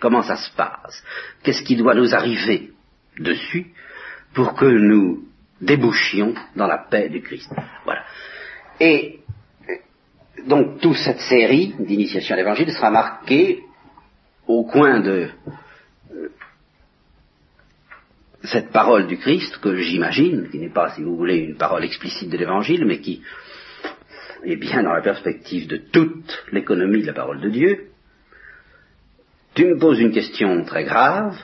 Comment 0.00 0.22
ça 0.22 0.36
se 0.36 0.50
passe? 0.54 1.02
Qu'est-ce 1.42 1.62
qui 1.62 1.76
doit 1.76 1.94
nous 1.94 2.14
arriver 2.14 2.72
dessus 3.18 3.72
pour 4.34 4.54
que 4.54 4.66
nous 4.66 5.24
débouchions 5.60 6.34
dans 6.56 6.66
la 6.66 6.78
paix 6.78 7.08
du 7.08 7.20
Christ? 7.20 7.52
Voilà. 7.84 8.04
Et 8.78 9.20
donc 10.46 10.80
toute 10.80 10.96
cette 10.96 11.20
série 11.20 11.74
d'initiation 11.78 12.34
à 12.34 12.38
l'évangile 12.38 12.72
sera 12.72 12.90
marquée 12.90 13.60
au 14.46 14.64
coin 14.64 15.00
de 15.00 15.28
euh, 16.12 16.28
cette 18.42 18.70
parole 18.70 19.06
du 19.06 19.18
Christ 19.18 19.58
que 19.58 19.76
j'imagine, 19.76 20.48
qui 20.50 20.58
n'est 20.58 20.70
pas, 20.72 20.90
si 20.94 21.02
vous 21.02 21.16
voulez, 21.16 21.38
une 21.38 21.56
parole 21.56 21.84
explicite 21.84 22.30
de 22.30 22.38
l'évangile, 22.38 22.86
mais 22.86 23.00
qui 23.00 23.22
est 24.44 24.56
bien 24.56 24.82
dans 24.82 24.92
la 24.92 25.02
perspective 25.02 25.66
de 25.68 25.76
toute 25.76 26.44
l'économie 26.52 27.02
de 27.02 27.06
la 27.06 27.12
parole 27.12 27.40
de 27.40 27.50
Dieu. 27.50 27.90
Tu 29.54 29.66
me 29.66 29.78
poses 29.78 30.00
une 30.00 30.12
question 30.12 30.64
très 30.64 30.84
grave, 30.84 31.36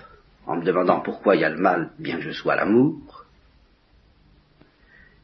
en 0.47 0.57
me 0.57 0.65
demandant 0.65 1.01
pourquoi 1.01 1.35
il 1.35 1.43
y 1.43 1.45
a 1.45 1.51
le 1.51 1.59
mal, 1.59 1.91
bien 1.99 2.17
que 2.17 2.23
je 2.23 2.31
sois 2.31 2.57
l'amour. 2.57 3.25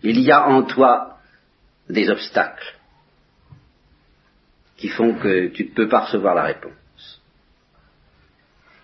Il 0.03 0.21
y 0.21 0.33
a 0.33 0.49
en 0.49 0.65
toi 0.65 1.19
des 1.89 2.11
obstacles 2.11 2.77
qui 4.77 4.89
font 4.89 5.15
que 5.15 5.49
tu 5.49 5.65
ne 5.65 5.71
peux 5.71 5.89
pas 5.89 6.01
recevoir 6.01 6.35
la 6.35 6.43
réponse. 6.43 6.73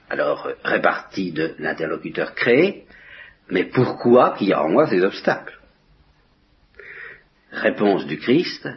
Alors, 0.09 0.49
répartie 0.63 1.33
de 1.33 1.55
l'interlocuteur 1.59 2.35
créé, 2.35 2.87
mais 3.51 3.65
pourquoi 3.65 4.37
qu'il 4.37 4.49
y 4.49 4.53
a 4.53 4.63
en 4.63 4.69
moi 4.69 4.87
ces 4.87 5.03
obstacles? 5.03 5.58
Réponse 7.53 8.07
du 8.07 8.19
Christ, 8.19 8.69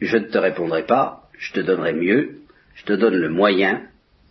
je 0.00 0.16
ne 0.16 0.26
te 0.26 0.38
répondrai 0.38 0.86
pas, 0.86 1.28
je 1.38 1.52
te 1.52 1.60
donnerai 1.60 1.92
mieux, 1.92 2.40
je 2.74 2.84
te 2.84 2.92
donne 2.92 3.16
le 3.16 3.28
moyen 3.28 3.82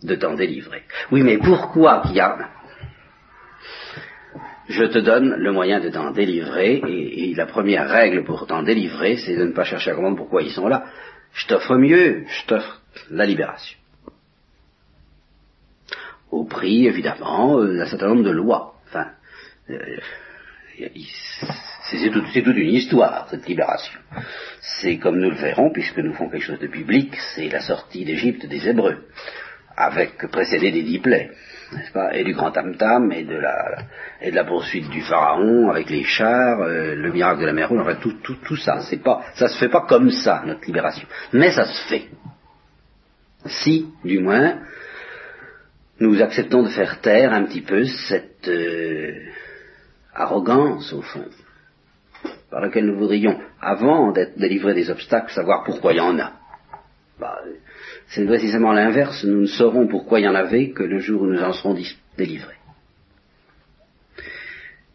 de 0.02 0.14
t'en 0.14 0.34
délivrer. 0.34 0.82
Oui, 1.10 1.22
mais 1.22 1.38
pourquoi 1.38 2.02
a 2.02 2.50
je 4.70 4.84
te 4.84 4.98
donne 4.98 5.34
le 5.34 5.52
moyen 5.52 5.80
de 5.80 5.88
t'en 5.88 6.12
délivrer, 6.12 6.80
et, 6.86 7.34
la 7.34 7.46
première 7.46 7.88
règle 7.88 8.22
pour 8.24 8.46
t'en 8.46 8.62
délivrer, 8.62 9.16
c'est 9.16 9.36
de 9.36 9.44
ne 9.44 9.52
pas 9.52 9.64
chercher 9.64 9.90
à 9.90 9.94
comprendre 9.94 10.16
pourquoi 10.16 10.42
ils 10.42 10.52
sont 10.52 10.68
là. 10.68 10.84
Je 11.32 11.46
t'offre 11.46 11.76
mieux, 11.76 12.24
je 12.26 12.46
t'offre 12.46 12.80
la 13.10 13.26
libération. 13.26 13.76
Au 16.30 16.44
prix, 16.44 16.86
évidemment, 16.86 17.58
euh, 17.58 17.78
d'un 17.78 17.86
certain 17.86 18.08
nombre 18.08 18.22
de 18.22 18.30
lois. 18.30 18.74
Euh, 19.70 19.98
c'est 22.00 22.42
toute 22.42 22.56
une 22.56 22.74
histoire, 22.74 23.26
cette 23.30 23.46
libération. 23.46 23.98
C'est 24.60 24.98
comme 24.98 25.18
nous 25.18 25.30
le 25.30 25.36
verrons, 25.36 25.70
puisque 25.72 25.98
nous 25.98 26.14
font 26.14 26.28
quelque 26.28 26.44
chose 26.44 26.58
de 26.58 26.66
public, 26.66 27.14
c'est 27.34 27.48
la 27.48 27.60
sortie 27.60 28.04
d'Égypte 28.04 28.46
des 28.46 28.68
Hébreux, 28.68 29.04
avec 29.76 30.26
précédé 30.30 30.70
des 30.70 30.82
dix 30.82 30.98
plaies 30.98 31.30
n'est-ce 31.72 31.92
pas, 31.92 32.14
et 32.16 32.24
du 32.24 32.34
grand 32.34 32.50
tam-tam, 32.50 33.12
et 33.12 33.24
de 33.24 33.36
la, 33.36 34.44
poursuite 34.44 34.88
du 34.90 35.02
pharaon 35.02 35.70
avec 35.70 35.90
les 35.90 36.04
chars, 36.04 36.60
euh, 36.62 36.94
le 36.94 37.12
miracle 37.12 37.40
de 37.40 37.46
la 37.46 37.52
mer 37.52 37.68
rouge, 37.68 37.80
enfin 37.80 37.96
tout, 37.96 38.14
tout, 38.22 38.36
tout 38.44 38.56
ça. 38.56 38.80
C'est 38.80 39.00
ça 39.34 39.48
se 39.48 39.58
fait 39.58 39.68
pas 39.68 39.86
comme 39.88 40.10
ça, 40.10 40.42
notre 40.46 40.64
libération. 40.66 41.06
Mais 41.32 41.52
ça 41.52 41.64
se 41.64 41.88
fait. 41.88 42.08
Si, 43.46 43.86
du 44.04 44.18
moins, 44.18 44.58
nous 45.98 46.20
acceptons 46.20 46.62
de 46.62 46.68
faire 46.68 47.00
taire 47.00 47.32
un 47.32 47.44
petit 47.44 47.62
peu 47.62 47.84
cette 47.84 48.48
euh, 48.48 49.12
arrogance, 50.14 50.92
au 50.92 51.02
fond, 51.02 51.26
par 52.50 52.60
laquelle 52.60 52.86
nous 52.86 52.98
voudrions, 52.98 53.38
avant 53.60 54.12
d'être 54.12 54.38
délivrés 54.38 54.74
des 54.74 54.90
obstacles, 54.90 55.32
savoir 55.32 55.64
pourquoi 55.64 55.92
il 55.92 55.98
y 55.98 56.00
en 56.00 56.18
a. 56.18 56.32
Bah, 57.18 57.38
c'est 58.08 58.26
précisément 58.26 58.72
l'inverse, 58.72 59.24
nous 59.24 59.42
ne 59.42 59.46
saurons 59.46 59.86
pourquoi 59.86 60.20
il 60.20 60.24
y 60.24 60.28
en 60.28 60.34
avait 60.34 60.70
que 60.70 60.82
le 60.82 60.98
jour 60.98 61.22
où 61.22 61.26
nous 61.26 61.42
en 61.42 61.52
serons 61.52 61.76
délivrés. 62.16 62.54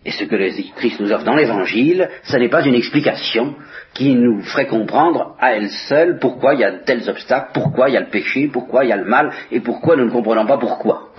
Et 0.05 0.11
ce 0.11 0.25
que 0.25 0.75
Christ 0.75 0.99
nous 0.99 1.11
offre 1.11 1.23
dans 1.23 1.35
l'Évangile, 1.35 2.09
ce 2.23 2.37
n'est 2.37 2.49
pas 2.49 2.63
une 2.63 2.75
explication 2.75 3.55
qui 3.95 4.13
nous 4.13 4.43
ferait 4.43 4.67
comprendre 4.67 5.35
à 5.39 5.53
elle 5.53 5.69
seule 5.69 6.19
pourquoi 6.19 6.53
il 6.53 6.59
y 6.59 6.63
a 6.63 6.71
de 6.71 6.83
tels 6.83 7.09
obstacles, 7.09 7.51
pourquoi 7.53 7.89
il 7.89 7.93
y 7.93 7.97
a 7.97 8.01
le 8.01 8.09
péché, 8.09 8.47
pourquoi 8.47 8.85
il 8.85 8.89
y 8.89 8.93
a 8.93 8.97
le 8.97 9.05
mal, 9.05 9.31
et 9.51 9.61
pourquoi 9.61 9.95
nous 9.95 10.05
ne 10.05 10.11
comprenons 10.11 10.45
pas 10.45 10.59
pourquoi. 10.59 11.09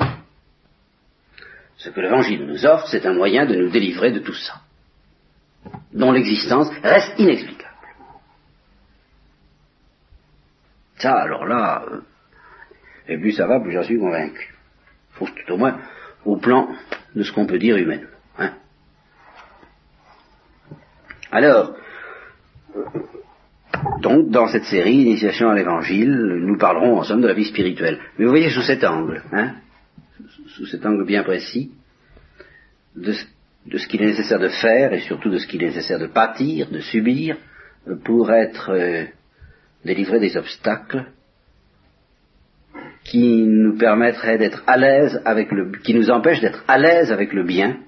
Ce 1.78 1.90
que 1.90 2.00
l'Évangile 2.00 2.46
nous 2.46 2.64
offre, 2.64 2.86
c'est 2.88 3.06
un 3.06 3.14
moyen 3.14 3.44
de 3.44 3.56
nous 3.56 3.70
délivrer 3.70 4.12
de 4.12 4.20
tout 4.20 4.34
ça, 4.34 4.60
dont 5.92 6.12
l'existence 6.12 6.70
reste 6.82 7.18
inexplicable. 7.18 7.66
Ça, 10.98 11.12
alors 11.12 11.44
là, 11.44 11.84
euh, 11.90 12.00
et 13.08 13.18
plus 13.18 13.32
ça 13.32 13.46
va, 13.46 13.60
plus 13.60 13.72
j'en 13.72 13.82
suis 13.82 13.98
convaincu. 13.98 14.54
Faut 15.12 15.26
tout 15.26 15.52
au 15.52 15.56
moins 15.56 15.78
au 16.24 16.36
plan 16.36 16.68
de 17.14 17.22
ce 17.22 17.32
qu'on 17.32 17.46
peut 17.46 17.58
dire 17.58 17.76
humainement. 17.76 18.08
Hein. 18.38 18.52
Alors, 21.30 21.76
euh, 22.74 22.82
donc, 24.00 24.30
dans 24.30 24.48
cette 24.48 24.64
série, 24.64 25.02
Initiation 25.02 25.50
à 25.50 25.54
l'Évangile, 25.54 26.10
nous 26.10 26.56
parlerons 26.56 26.98
en 26.98 27.04
somme 27.04 27.20
de 27.20 27.28
la 27.28 27.34
vie 27.34 27.44
spirituelle. 27.44 28.00
Mais 28.18 28.24
vous 28.24 28.30
voyez 28.30 28.50
sous 28.50 28.62
cet 28.62 28.84
angle, 28.84 29.22
hein, 29.32 29.54
sous 30.48 30.66
cet 30.66 30.84
angle 30.84 31.04
bien 31.04 31.22
précis, 31.22 31.72
de, 32.94 33.12
ce 33.74 33.86
qu'il 33.86 34.02
est 34.02 34.06
nécessaire 34.06 34.38
de 34.38 34.48
faire 34.48 34.92
et 34.92 35.00
surtout 35.00 35.30
de 35.30 35.38
ce 35.38 35.46
qu'il 35.46 35.62
est 35.62 35.68
nécessaire 35.68 35.98
de 35.98 36.06
pâtir, 36.06 36.70
de 36.70 36.80
subir, 36.80 37.36
pour 38.04 38.32
être 38.32 38.70
euh, 38.70 39.04
délivrer 39.84 40.18
des 40.18 40.36
obstacles 40.36 41.06
qui 43.04 43.44
nous 43.46 43.76
permettraient 43.78 44.38
d'être 44.38 44.62
à 44.66 44.76
l'aise 44.76 45.20
avec 45.24 45.52
le, 45.52 45.70
qui 45.70 45.94
nous 45.94 46.10
empêchent 46.10 46.40
d'être 46.40 46.64
à 46.66 46.78
l'aise 46.78 47.12
avec 47.12 47.32
le 47.32 47.44
bien, 47.44 47.78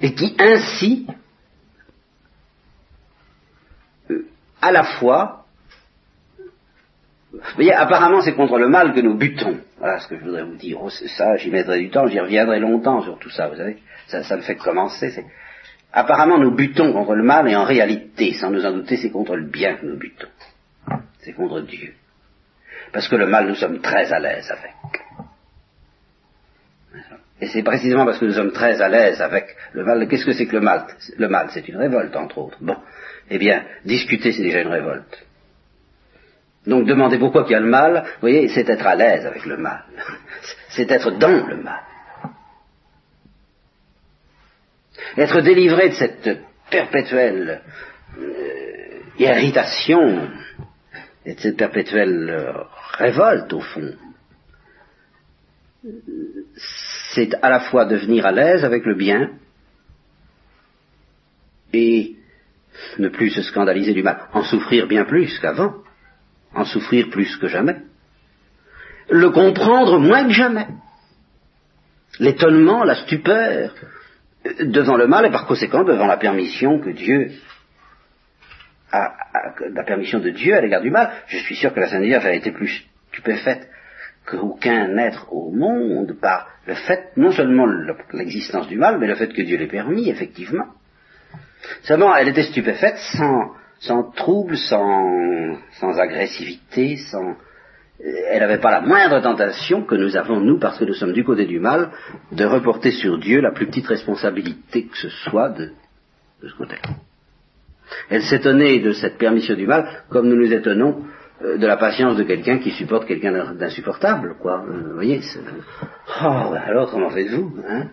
et 0.00 0.14
qui 0.14 0.36
ainsi, 0.38 1.06
euh, 4.10 4.26
à 4.62 4.70
la 4.70 4.84
fois, 4.84 5.46
vous 7.32 7.40
voyez, 7.56 7.74
apparemment 7.74 8.22
c'est 8.22 8.34
contre 8.34 8.58
le 8.58 8.68
mal 8.68 8.94
que 8.94 9.00
nous 9.00 9.14
butons. 9.14 9.58
Voilà 9.78 9.98
ce 9.98 10.08
que 10.08 10.16
je 10.16 10.24
voudrais 10.24 10.44
vous 10.44 10.56
dire. 10.56 10.78
Oh, 10.80 10.90
ça, 10.90 11.36
j'y 11.36 11.50
mettrai 11.50 11.78
du 11.78 11.90
temps, 11.90 12.06
j'y 12.06 12.18
reviendrai 12.18 12.58
longtemps 12.58 13.02
sur 13.02 13.18
tout 13.18 13.30
ça, 13.30 13.48
vous 13.48 13.56
savez. 13.56 13.76
Ça, 14.06 14.22
ça 14.22 14.36
me 14.36 14.42
fait 14.42 14.56
commencer. 14.56 15.24
Apparemment, 15.92 16.38
nous 16.38 16.54
butons 16.54 16.92
contre 16.92 17.14
le 17.14 17.22
mal, 17.22 17.48
et 17.48 17.56
en 17.56 17.64
réalité, 17.64 18.32
sans 18.34 18.50
nous 18.50 18.64
en 18.64 18.72
douter, 18.72 18.96
c'est 18.96 19.10
contre 19.10 19.36
le 19.36 19.46
bien 19.46 19.74
que 19.74 19.86
nous 19.86 19.98
butons. 19.98 20.28
C'est 21.20 21.32
contre 21.32 21.60
Dieu. 21.60 21.94
Parce 22.92 23.08
que 23.08 23.16
le 23.16 23.26
mal, 23.26 23.46
nous 23.46 23.54
sommes 23.54 23.80
très 23.80 24.12
à 24.12 24.18
l'aise 24.18 24.50
avec. 24.50 24.74
Et 27.40 27.46
c'est 27.46 27.62
précisément 27.62 28.04
parce 28.04 28.18
que 28.18 28.24
nous 28.24 28.32
sommes 28.32 28.52
très 28.52 28.80
à 28.80 28.88
l'aise 28.88 29.20
avec 29.20 29.54
le 29.72 29.84
mal. 29.84 30.08
Qu'est-ce 30.08 30.24
que 30.24 30.32
c'est 30.32 30.46
que 30.46 30.56
le 30.56 30.62
mal? 30.62 30.86
Le 31.16 31.28
mal, 31.28 31.48
c'est 31.50 31.68
une 31.68 31.76
révolte, 31.76 32.16
entre 32.16 32.38
autres. 32.38 32.58
Bon. 32.60 32.76
Eh 33.30 33.38
bien, 33.38 33.64
discuter, 33.84 34.32
c'est 34.32 34.42
déjà 34.42 34.62
une 34.62 34.68
révolte. 34.68 35.27
Donc, 36.68 36.86
demander 36.86 37.18
pourquoi 37.18 37.44
il 37.48 37.52
y 37.52 37.54
a 37.54 37.60
le 37.60 37.66
mal, 37.66 38.04
vous 38.04 38.20
voyez, 38.20 38.48
c'est 38.48 38.68
être 38.68 38.86
à 38.86 38.94
l'aise 38.94 39.24
avec 39.24 39.46
le 39.46 39.56
mal. 39.56 39.84
C'est 40.68 40.90
être 40.90 41.10
dans 41.12 41.46
le 41.46 41.56
mal. 41.56 41.80
être 45.16 45.40
délivré 45.40 45.88
de 45.88 45.94
cette 45.94 46.38
perpétuelle 46.70 47.62
euh, 48.18 49.00
irritation 49.18 50.28
et 51.24 51.34
de 51.34 51.40
cette 51.40 51.56
perpétuelle 51.56 52.30
euh, 52.30 52.52
révolte, 52.98 53.52
au 53.52 53.60
fond, 53.60 53.94
c'est 57.14 57.34
à 57.42 57.48
la 57.48 57.60
fois 57.60 57.86
devenir 57.86 58.26
à 58.26 58.32
l'aise 58.32 58.64
avec 58.64 58.84
le 58.84 58.94
bien 58.94 59.30
et 61.72 62.16
ne 62.98 63.08
plus 63.08 63.30
se 63.30 63.42
scandaliser 63.42 63.94
du 63.94 64.02
mal, 64.02 64.28
en 64.32 64.42
souffrir 64.42 64.86
bien 64.86 65.04
plus 65.04 65.38
qu'avant, 65.38 65.74
en 66.54 66.64
souffrir 66.64 67.08
plus 67.10 67.36
que 67.36 67.48
jamais, 67.48 67.76
le 69.10 69.30
comprendre 69.30 69.98
moins 69.98 70.24
que 70.24 70.32
jamais, 70.32 70.66
l'étonnement, 72.18 72.84
la 72.84 72.96
stupeur, 72.96 73.74
devant 74.60 74.96
le 74.96 75.06
mal 75.06 75.26
et 75.26 75.30
par 75.30 75.46
conséquent 75.46 75.84
devant 75.84 76.06
la 76.06 76.16
permission 76.16 76.80
que 76.80 76.90
Dieu 76.90 77.32
a, 78.92 79.14
la 79.74 79.84
permission 79.84 80.18
de 80.18 80.30
Dieu 80.30 80.54
à 80.54 80.60
l'égard 80.60 80.80
du 80.80 80.90
mal. 80.90 81.10
Je 81.26 81.38
suis 81.38 81.56
sûr 81.56 81.72
que 81.74 81.80
la 81.80 81.88
Sainte 81.88 82.02
Vierge 82.02 82.26
a 82.26 82.32
été 82.32 82.52
plus 82.52 82.84
stupéfaite 83.10 83.68
qu'aucun 84.26 84.96
être 84.98 85.32
au 85.32 85.50
monde 85.50 86.16
par 86.20 86.48
le 86.66 86.74
fait, 86.74 87.12
non 87.16 87.32
seulement 87.32 87.66
l'existence 88.12 88.68
du 88.68 88.76
mal, 88.76 88.98
mais 88.98 89.06
le 89.06 89.14
fait 89.14 89.32
que 89.32 89.42
Dieu 89.42 89.56
l'ait 89.56 89.66
permis, 89.66 90.10
effectivement. 90.10 90.66
Seulement, 91.82 92.14
elle 92.14 92.28
était 92.28 92.42
stupéfaite 92.42 92.98
sans, 93.16 93.52
sans 93.80 94.10
trouble, 94.12 94.56
sans, 94.56 95.56
sans 95.80 95.98
agressivité, 95.98 96.96
sans, 96.96 97.36
elle 98.00 98.40
n'avait 98.40 98.60
pas 98.60 98.70
la 98.70 98.80
moindre 98.80 99.20
tentation 99.20 99.82
que 99.82 99.94
nous 99.94 100.16
avons, 100.16 100.40
nous, 100.40 100.58
parce 100.58 100.78
que 100.78 100.84
nous 100.84 100.94
sommes 100.94 101.12
du 101.12 101.24
côté 101.24 101.46
du 101.46 101.58
mal, 101.58 101.90
de 102.32 102.44
reporter 102.44 102.92
sur 102.92 103.18
Dieu 103.18 103.40
la 103.40 103.52
plus 103.52 103.66
petite 103.66 103.86
responsabilité 103.86 104.86
que 104.86 104.96
ce 104.96 105.08
soit 105.08 105.50
de, 105.50 105.72
ce 106.42 106.54
côté-là. 106.56 106.94
Elle 108.10 108.22
s'étonnait 108.22 108.80
de 108.80 108.92
cette 108.92 109.18
permission 109.18 109.54
du 109.54 109.66
mal, 109.66 110.04
comme 110.10 110.28
nous 110.28 110.36
nous 110.36 110.52
étonnons 110.52 111.04
euh, 111.42 111.56
de 111.56 111.66
la 111.66 111.76
patience 111.76 112.16
de 112.16 112.22
quelqu'un 112.22 112.58
qui 112.58 112.70
supporte 112.70 113.06
quelqu'un 113.06 113.54
d'insupportable, 113.54 114.36
quoi. 114.40 114.64
Euh, 114.68 114.88
vous 114.88 114.94
voyez 114.94 115.20
Oh, 116.22 116.54
alors, 116.66 116.90
comment 116.90 117.10
faites-vous 117.10 117.56
hein? 117.68 117.88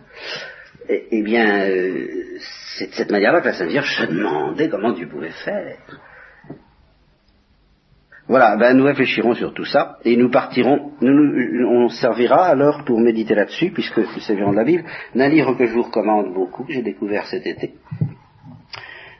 Eh, 0.89 1.07
eh, 1.11 1.21
bien, 1.23 1.67
euh, 1.67 2.07
c'est 2.77 2.89
de 2.89 2.93
cette 2.93 3.11
manière-là 3.11 3.41
que 3.41 3.47
la 3.47 3.53
Sainte 3.53 3.69
Vierge 3.69 3.95
se 3.97 4.05
demandait 4.05 4.69
comment 4.69 4.91
Dieu 4.91 5.07
pouvait 5.07 5.31
faire. 5.31 5.77
Voilà, 8.27 8.55
ben 8.57 8.75
nous 8.75 8.85
réfléchirons 8.85 9.35
sur 9.35 9.53
tout 9.53 9.65
ça 9.65 9.99
et 10.03 10.17
nous 10.17 10.31
partirons, 10.31 10.93
nous, 11.01 11.67
on 11.67 11.89
servira 11.89 12.47
alors 12.47 12.83
pour 12.83 12.99
méditer 12.99 13.35
là-dessus, 13.35 13.69
puisque 13.69 13.99
nous 13.99 14.19
servirons 14.19 14.51
de 14.51 14.57
la 14.57 14.63
Bible, 14.63 14.83
d'un 15.13 15.29
livre 15.29 15.53
que 15.53 15.67
je 15.67 15.73
vous 15.73 15.83
recommande 15.83 16.33
beaucoup, 16.33 16.63
que 16.63 16.73
j'ai 16.73 16.81
découvert 16.81 17.27
cet 17.27 17.45
été, 17.45 17.75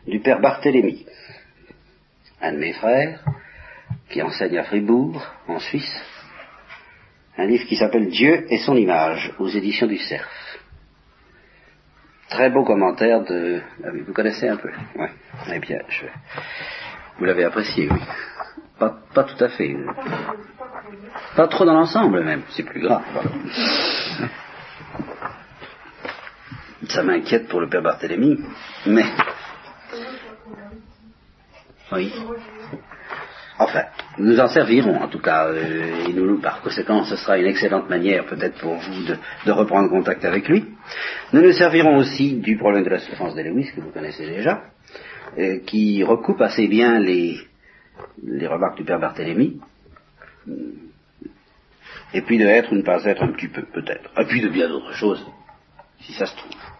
du 0.07 0.21
père 0.21 0.41
Barthélemy, 0.41 1.05
un 2.41 2.53
de 2.53 2.57
mes 2.57 2.73
frères, 2.73 3.23
qui 4.09 4.23
enseigne 4.23 4.57
à 4.57 4.63
Fribourg, 4.63 5.23
en 5.47 5.59
Suisse, 5.59 6.01
un 7.37 7.45
livre 7.45 7.65
qui 7.65 7.75
s'appelle 7.75 8.07
Dieu 8.07 8.45
et 8.49 8.57
son 8.57 8.75
image, 8.75 9.33
aux 9.37 9.49
éditions 9.49 9.87
du 9.87 9.97
Cerf. 9.97 10.44
Très 12.35 12.49
beau 12.49 12.65
commentaire 12.65 13.23
de... 13.23 13.61
Ah 13.81 13.91
vous 14.05 14.11
connaissez 14.11 14.49
un 14.49 14.57
peu 14.57 14.69
Oui. 14.97 15.07
Eh 15.53 15.59
bien, 15.59 15.79
je... 15.87 16.05
vous 17.17 17.23
l'avez 17.23 17.45
apprécié, 17.45 17.87
oui. 17.89 17.99
Pas, 18.77 18.93
pas 19.13 19.23
tout 19.23 19.41
à 19.41 19.47
fait. 19.47 19.73
Pas 21.37 21.47
trop 21.47 21.63
dans 21.63 21.75
l'ensemble 21.75 22.21
même, 22.25 22.41
c'est 22.49 22.63
plus 22.63 22.81
grave. 22.81 23.03
Ça 26.89 27.03
m'inquiète 27.03 27.47
pour 27.47 27.61
le 27.61 27.69
père 27.69 27.81
Barthélemy, 27.81 28.37
mais... 28.85 29.05
Oui. 31.93 32.13
Enfin, 33.57 33.85
nous 34.17 34.37
en 34.39 34.47
servirons 34.47 35.01
en 35.01 35.07
tout 35.07 35.19
cas, 35.19 35.47
euh, 35.47 36.07
et 36.07 36.13
nous, 36.13 36.39
par 36.41 36.61
conséquent, 36.61 37.05
ce 37.05 37.15
sera 37.15 37.37
une 37.37 37.45
excellente 37.45 37.89
manière 37.89 38.25
peut-être 38.25 38.59
pour 38.59 38.75
vous 38.75 39.03
de, 39.45 39.51
reprendre 39.51 39.89
contact 39.89 40.25
avec 40.25 40.49
lui. 40.49 40.65
Nous 41.31 41.41
nous 41.41 41.53
servirons 41.53 41.95
aussi 41.97 42.33
du 42.33 42.57
problème 42.57 42.83
de 42.83 42.89
la 42.89 42.99
souffrance 42.99 43.33
de 43.33 43.41
que 43.41 43.81
vous 43.81 43.91
connaissez 43.91 44.25
déjà, 44.25 44.63
euh, 45.37 45.59
qui 45.65 46.03
recoupe 46.03 46.41
assez 46.41 46.67
bien 46.67 46.99
les, 46.99 47.37
les 48.23 48.47
remarques 48.47 48.77
du 48.77 48.83
père 48.83 48.99
Barthélemy, 48.99 49.61
et 52.13 52.21
puis 52.21 52.37
de 52.37 52.45
être 52.45 52.73
ou 52.73 52.75
ne 52.75 52.81
pas 52.81 53.05
être 53.05 53.23
un 53.23 53.31
petit 53.31 53.47
peu, 53.47 53.63
peut-être, 53.63 54.09
et 54.19 54.25
puis 54.25 54.41
de 54.41 54.49
bien 54.49 54.67
d'autres 54.67 54.93
choses, 54.93 55.25
si 56.01 56.11
ça 56.11 56.25
se 56.25 56.35
trouve. 56.35 56.74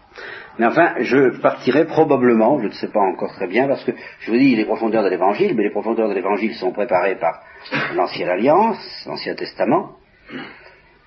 Mais 0.58 0.66
enfin, 0.66 0.94
je 1.00 1.38
partirai 1.40 1.84
probablement, 1.84 2.60
je 2.60 2.68
ne 2.68 2.72
sais 2.72 2.88
pas 2.88 3.00
encore 3.00 3.32
très 3.34 3.46
bien, 3.46 3.68
parce 3.68 3.84
que 3.84 3.92
je 4.20 4.30
vous 4.30 4.38
dis 4.38 4.56
les 4.56 4.64
profondeurs 4.64 5.04
de 5.04 5.08
l'évangile, 5.10 5.54
mais 5.54 5.64
les 5.64 5.70
profondeurs 5.70 6.08
de 6.08 6.14
l'évangile 6.14 6.54
sont 6.54 6.72
préparées 6.72 7.16
par 7.16 7.42
l'Ancienne 7.94 8.28
Alliance, 8.28 8.78
l'Ancien 9.06 9.34
Testament. 9.34 9.96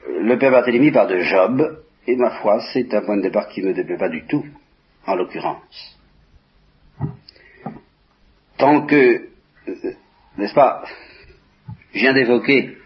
Le 0.07 0.37
Père 0.37 0.51
Barthélemy 0.51 0.91
part 0.91 1.07
de 1.07 1.19
Job, 1.19 1.83
et 2.05 2.15
ma 2.15 2.29
foi, 2.41 2.61
c'est 2.73 2.93
un 2.93 3.01
point 3.01 3.17
de 3.17 3.23
départ 3.23 3.47
qui 3.47 3.61
ne 3.61 3.69
me 3.69 3.73
déplaît 3.73 3.97
pas 3.97 4.09
du 4.09 4.25
tout, 4.25 4.45
en 5.05 5.15
l'occurrence. 5.15 5.97
Tant 8.57 8.85
que, 8.85 9.29
n'est-ce 10.37 10.53
pas, 10.53 10.83
je 11.93 11.99
viens 11.99 12.13
d'évoquer 12.13 12.77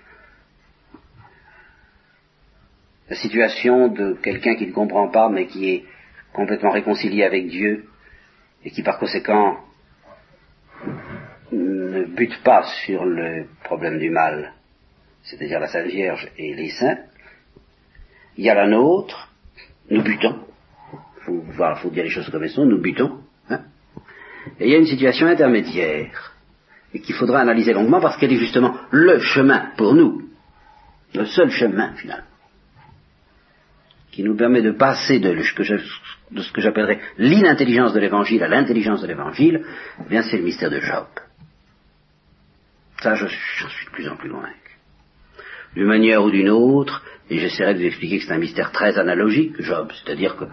la 3.09 3.15
situation 3.15 3.89
de 3.89 4.13
quelqu'un 4.13 4.55
qui 4.55 4.67
ne 4.67 4.71
comprend 4.71 5.09
pas, 5.09 5.29
mais 5.29 5.47
qui 5.47 5.69
est 5.69 5.83
complètement 6.33 6.71
réconcilié 6.71 7.23
avec 7.23 7.47
Dieu 7.47 7.85
et 8.65 8.71
qui 8.71 8.83
par 8.83 8.97
conséquent 8.97 9.59
ne 11.51 12.05
bute 12.05 12.41
pas 12.43 12.63
sur 12.85 13.05
le 13.05 13.45
problème 13.63 13.99
du 13.99 14.09
mal, 14.09 14.53
c'est-à-dire 15.23 15.59
la 15.59 15.67
Sainte 15.67 15.87
Vierge 15.87 16.29
et 16.37 16.53
les 16.53 16.69
saints, 16.69 16.97
il 18.37 18.45
y 18.45 18.49
a 18.49 18.55
la 18.55 18.67
nôtre, 18.67 19.29
nous 19.89 20.01
butons, 20.01 20.39
il 21.27 21.53
faut, 21.81 21.89
dire 21.89 22.03
les 22.03 22.09
choses 22.09 22.29
comme 22.29 22.43
elles 22.43 22.49
sont, 22.49 22.65
nous 22.65 22.81
butons, 22.81 23.19
hein, 23.49 23.61
et 24.59 24.65
il 24.65 24.71
y 24.71 24.75
a 24.75 24.79
une 24.79 24.87
situation 24.87 25.27
intermédiaire, 25.27 26.35
et 26.93 26.99
qu'il 26.99 27.15
faudra 27.15 27.39
analyser 27.39 27.73
longuement 27.73 28.01
parce 28.01 28.17
qu'elle 28.17 28.33
est 28.33 28.37
justement 28.37 28.75
le 28.91 29.19
chemin 29.19 29.71
pour 29.77 29.93
nous, 29.93 30.29
le 31.13 31.25
seul 31.25 31.51
chemin 31.51 31.93
finalement 31.93 32.32
qui 34.13 34.23
nous 34.23 34.35
permet 34.35 34.61
de 34.61 34.71
passer 34.71 35.19
de, 35.19 35.35
ce 35.41 35.53
que 36.53 36.61
j'appellerais 36.61 36.99
l'inintelligence 37.17 37.93
de 37.93 37.99
l'évangile 37.99 38.43
à 38.43 38.47
l'intelligence 38.47 39.01
de 39.01 39.07
l'évangile, 39.07 39.65
eh 39.99 40.09
bien 40.09 40.21
c'est 40.21 40.37
le 40.37 40.43
mystère 40.43 40.69
de 40.69 40.79
Job. 40.79 41.07
Ça, 43.01 43.15
je, 43.15 43.25
suis 43.25 43.85
de 43.87 43.91
plus 43.91 44.07
en 44.07 44.15
plus 44.15 44.29
convaincu. 44.29 44.77
D'une 45.75 45.87
manière 45.87 46.23
ou 46.23 46.29
d'une 46.29 46.51
autre, 46.51 47.03
et 47.29 47.39
j'essaierai 47.39 47.73
de 47.73 47.79
vous 47.79 47.85
expliquer 47.85 48.19
que 48.19 48.25
c'est 48.25 48.33
un 48.33 48.37
mystère 48.37 48.71
très 48.71 48.99
analogique, 48.99 49.55
Job, 49.59 49.91
c'est-à-dire 49.91 50.35
que 50.37 50.45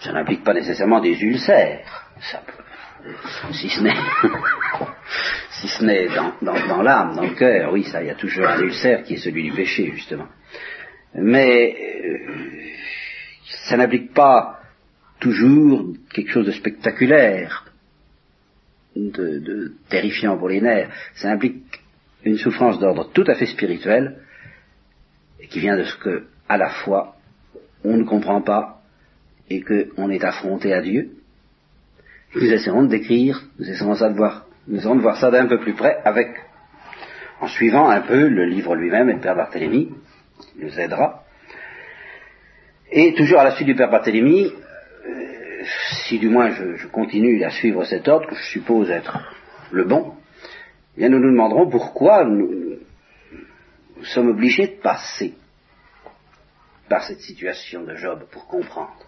ça 0.00 0.12
n'implique 0.12 0.44
pas 0.44 0.54
nécessairement 0.54 1.00
des 1.00 1.20
ulcères, 1.20 2.06
si 3.52 3.68
ce 3.68 3.82
n'est 3.82 3.94
si 5.50 5.66
ce 5.66 5.84
n'est 5.84 6.08
dans, 6.08 6.34
dans 6.40 6.82
l'âme, 6.82 7.16
dans 7.16 7.22
le 7.22 7.34
cœur, 7.34 7.72
oui, 7.72 7.82
ça, 7.82 8.00
il 8.00 8.06
y 8.06 8.10
a 8.10 8.14
toujours 8.14 8.46
un 8.46 8.60
ulcère 8.60 9.02
qui 9.02 9.14
est 9.14 9.24
celui 9.24 9.42
du 9.42 9.52
péché, 9.52 9.90
justement. 9.92 10.28
Mais 11.14 11.74
euh, 12.04 12.68
ça 13.48 13.76
n'implique 13.76 14.12
pas 14.12 14.60
toujours 15.20 15.86
quelque 16.12 16.30
chose 16.30 16.46
de 16.46 16.52
spectaculaire, 16.52 17.64
de, 18.94 19.72
terrifiant 19.88 20.36
pour 20.36 20.48
les 20.48 20.60
nerfs. 20.60 20.90
Ça 21.14 21.30
implique 21.30 21.80
une 22.24 22.36
souffrance 22.36 22.78
d'ordre 22.78 23.10
tout 23.12 23.24
à 23.26 23.34
fait 23.34 23.46
spirituel 23.46 24.18
et 25.40 25.46
qui 25.46 25.60
vient 25.60 25.76
de 25.76 25.84
ce 25.84 25.96
que, 25.96 26.26
à 26.48 26.56
la 26.56 26.68
fois, 26.68 27.16
on 27.84 27.96
ne 27.96 28.04
comprend 28.04 28.42
pas 28.42 28.82
et 29.50 29.62
qu'on 29.62 30.10
est 30.10 30.24
affronté 30.24 30.72
à 30.72 30.82
Dieu. 30.82 31.10
Nous 32.34 32.52
essaierons 32.52 32.82
de 32.82 32.88
décrire, 32.88 33.42
nous 33.58 33.68
essaierons 33.68 33.94
de 33.94 34.16
voir, 34.16 34.46
de 34.66 35.00
voir 35.00 35.16
ça 35.16 35.30
d'un 35.30 35.46
peu 35.46 35.58
plus 35.58 35.74
près 35.74 35.98
avec, 36.04 36.28
en 37.40 37.48
suivant 37.48 37.88
un 37.88 38.02
peu 38.02 38.28
le 38.28 38.44
livre 38.44 38.74
lui-même 38.74 39.08
et 39.08 39.14
le 39.14 39.20
Père 39.20 39.36
Barthélemy, 39.36 39.90
il 40.58 40.66
nous 40.66 40.78
aidera. 40.78 41.24
Et 42.90 43.14
toujours 43.14 43.40
à 43.40 43.44
la 43.44 43.54
suite 43.54 43.66
du 43.66 43.74
Père 43.74 43.90
Barthélemy, 43.90 44.50
euh, 45.06 45.62
si 46.06 46.18
du 46.18 46.30
moins 46.30 46.50
je, 46.52 46.86
continue 46.86 47.44
à 47.44 47.50
suivre 47.50 47.84
cet 47.84 48.08
ordre, 48.08 48.28
que 48.28 48.34
je 48.34 48.44
suppose 48.44 48.90
être 48.90 49.18
le 49.70 49.84
bon, 49.84 50.14
eh 50.96 51.00
bien 51.00 51.10
nous 51.10 51.18
nous 51.18 51.30
demanderons 51.30 51.68
pourquoi 51.68 52.24
nous, 52.24 52.78
sommes 54.02 54.30
obligés 54.30 54.68
de 54.68 54.80
passer 54.80 55.34
par 56.88 57.02
cette 57.02 57.20
situation 57.20 57.82
de 57.84 57.94
Job 57.96 58.24
pour 58.30 58.46
comprendre. 58.46 59.04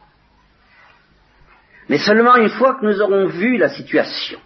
Mais 1.89 1.99
seulement 1.99 2.37
une 2.37 2.51
fois 2.51 2.75
que 2.75 2.85
nous 2.85 3.01
aurons 3.01 3.29
vu 3.29 3.57
la 3.57 3.71
situation. 3.71 4.39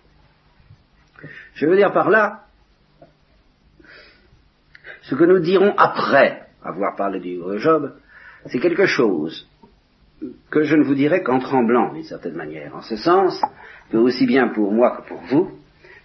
Je 1.54 1.66
veux 1.66 1.76
dire 1.76 1.92
par 1.92 2.08
là, 2.08 2.44
ce 5.02 5.14
que 5.16 5.24
nous 5.24 5.40
dirons 5.40 5.74
après 5.76 6.46
avoir 6.62 6.94
parlé 6.94 7.18
du 7.18 7.40
Job, 7.58 7.94
c'est 8.46 8.58
quelque 8.58 8.86
chose 8.86 9.48
que 10.50 10.62
je 10.62 10.76
ne 10.76 10.84
vous 10.84 10.94
dirai 10.94 11.22
qu'en 11.22 11.38
tremblant, 11.38 11.92
d'une 11.92 12.04
certaine 12.04 12.34
manière. 12.34 12.74
En 12.74 12.82
ce 12.82 12.96
sens, 12.96 13.40
que 13.90 13.96
aussi 13.96 14.26
bien 14.26 14.48
pour 14.48 14.72
moi 14.72 14.96
que 14.96 15.08
pour 15.08 15.20
vous, 15.22 15.50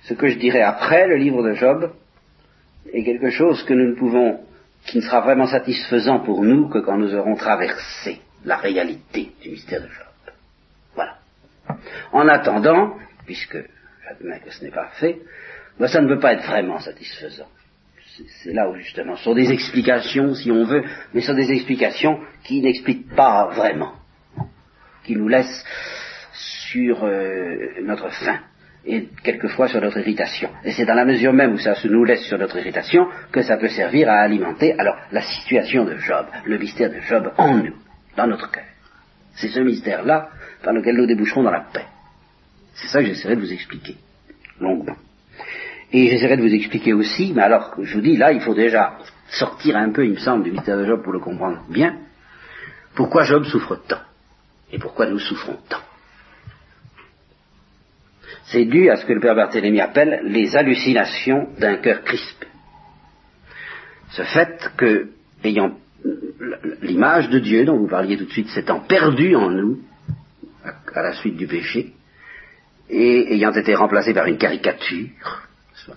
ce 0.04 0.13
que 0.13 0.28
je 0.28 0.38
dirai 0.38 0.62
après 0.62 1.08
le 1.08 1.15
livre 1.15 1.43
de 1.43 1.54
Job 1.54 1.91
est 2.91 3.04
quelque 3.04 3.30
chose 3.30 3.63
que 3.63 3.73
nous 3.73 3.89
ne 3.89 3.95
pouvons, 3.95 4.39
qui 4.86 4.97
ne 4.97 5.02
sera 5.02 5.21
vraiment 5.21 5.47
satisfaisant 5.47 6.19
pour 6.19 6.43
nous 6.43 6.69
que 6.69 6.80
quand 6.80 6.97
nous 6.97 7.13
aurons 7.13 7.36
traversé 7.36 8.21
la 8.45 8.58
réalité 8.58 9.32
du 9.41 9.49
mystère 9.49 9.82
de 9.82 9.88
Job. 9.88 10.34
Voilà. 10.95 11.17
En 12.12 12.28
attendant, 12.28 12.95
puisque 13.25 13.58
j'admets 14.04 14.39
que 14.39 14.52
ce 14.52 14.63
n'est 14.63 14.71
pas 14.71 14.89
fait, 14.99 15.19
ben, 15.80 15.88
ça 15.88 16.02
ne 16.02 16.08
peut 16.08 16.19
pas 16.19 16.34
être 16.34 16.47
vraiment 16.47 16.80
satisfaisant 16.80 17.47
c'est 18.43 18.53
là 18.53 18.69
où 18.69 18.75
justement, 18.75 19.15
ce 19.15 19.23
sont 19.23 19.36
des 19.36 19.51
explications, 19.51 20.34
si 20.34 20.51
on 20.51 20.63
veut, 20.63 20.84
mais 21.13 21.21
ce 21.21 21.27
sont 21.27 21.34
des 21.34 21.51
explications 21.51 22.19
qui 22.43 22.62
n'expliquent 22.62 23.13
pas 23.15 23.47
vraiment, 23.47 23.93
qui 25.03 25.15
nous 25.15 25.27
laissent 25.27 25.65
sur 26.34 27.03
euh, 27.03 27.82
notre 27.84 28.10
faim 28.10 28.39
et 28.86 29.08
quelquefois 29.23 29.67
sur 29.67 29.82
notre 29.82 29.99
irritation. 29.99 30.49
Et 30.63 30.71
c'est 30.71 30.86
dans 30.86 30.93
la 30.93 31.05
mesure 31.05 31.34
même 31.34 31.53
où 31.53 31.58
ça 31.58 31.75
se 31.75 31.88
nous 31.88 32.03
laisse 32.03 32.23
sur 32.23 32.38
notre 32.38 32.58
irritation 32.58 33.08
que 33.32 33.41
ça 33.41 33.58
peut 33.58 33.67
servir 33.67 34.10
à 34.10 34.19
alimenter 34.19 34.73
alors 34.77 34.95
la 35.12 35.21
situation 35.21 35.86
de 35.86 35.95
Job, 35.97 36.25
le 36.45 36.58
mystère 36.58 36.89
de 36.89 36.99
Job 37.01 37.32
en 37.38 37.58
nous, 37.58 37.75
dans 38.15 38.27
notre 38.27 38.49
cœur. 38.49 38.63
C'est 39.36 39.49
ce 39.49 39.60
mystère-là 39.60 40.29
par 40.63 40.73
lequel 40.73 40.95
nous 40.95 41.05
déboucherons 41.05 41.43
dans 41.43 41.51
la 41.51 41.65
paix. 41.73 41.86
C'est 42.73 42.88
ça 42.88 42.99
que 42.99 43.08
j'essaierai 43.08 43.36
de 43.36 43.41
vous 43.41 43.53
expliquer 43.53 43.95
longuement. 44.60 44.95
Et 45.91 46.10
j'essaierai 46.10 46.38
de 46.38 46.41
vous 46.43 46.54
expliquer 46.54 46.93
aussi, 46.93 47.34
mais 47.36 47.41
alors, 47.41 47.73
je 47.82 47.95
vous 47.95 48.02
dis, 48.02 48.15
là, 48.15 48.32
il 48.32 48.41
faut 48.41 48.54
déjà 48.54 48.97
sortir 49.30 49.75
un 49.75 49.91
peu, 49.91 50.06
il 50.06 50.12
me 50.12 50.19
semble, 50.19 50.43
du 50.43 50.52
mystère 50.52 50.78
de 50.78 50.86
Job 50.86 51.02
pour 51.04 51.13
le 51.13 51.19
comprendre 51.19 51.63
bien, 51.69 51.97
pourquoi 52.95 53.23
Job 53.23 53.43
souffre 53.45 53.75
tant, 53.88 54.02
et 54.71 54.78
pourquoi 54.78 55.08
nous 55.08 55.19
souffrons 55.19 55.58
tant. 55.67 55.82
C'est 58.45 58.65
dû 58.65 58.89
à 58.89 58.97
ce 58.97 59.06
que 59.06 59.13
le 59.13 59.19
Père 59.19 59.36
Barthélemy 59.36 59.80
appelle 59.82 60.21
les 60.25 60.56
hallucinations 60.56 61.49
d'un 61.60 61.78
cœur 61.78 62.04
crispé. 62.04 62.47
Ce 64.12 64.23
fait 64.23 64.71
que, 64.75 65.10
ayant 65.43 65.75
l'image 66.82 67.30
de 67.30 67.39
Dieu 67.39 67.65
dont 67.65 67.78
vous 67.78 67.88
parliez 67.88 68.17
tout 68.17 68.25
de 68.25 68.32
suite 68.32 68.49
s'étant 68.49 68.80
perdue 68.80 69.36
en 69.36 69.49
nous, 69.49 69.80
à 70.93 71.02
la 71.02 71.13
suite 71.13 71.38
du 71.38 71.47
péché, 71.47 71.93
et 72.89 73.34
ayant 73.34 73.52
été 73.52 73.75
remplacée 73.75 74.13
par 74.13 74.25
une 74.25 74.38
caricature, 74.38 75.49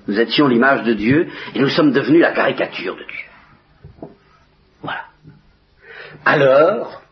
Nous 0.07 0.19
étions 0.19 0.49
l'image 0.49 0.85
de 0.85 0.95
Dieu 0.95 1.29
et 1.55 1.59
nous 1.59 1.69
sommes 1.69 1.93
devenus 1.93 2.21
la 2.21 2.33
caricature 2.33 2.97
de 2.97 3.05
Dieu. 3.05 4.11
Voilà. 4.83 5.05
Alors, 6.25 7.03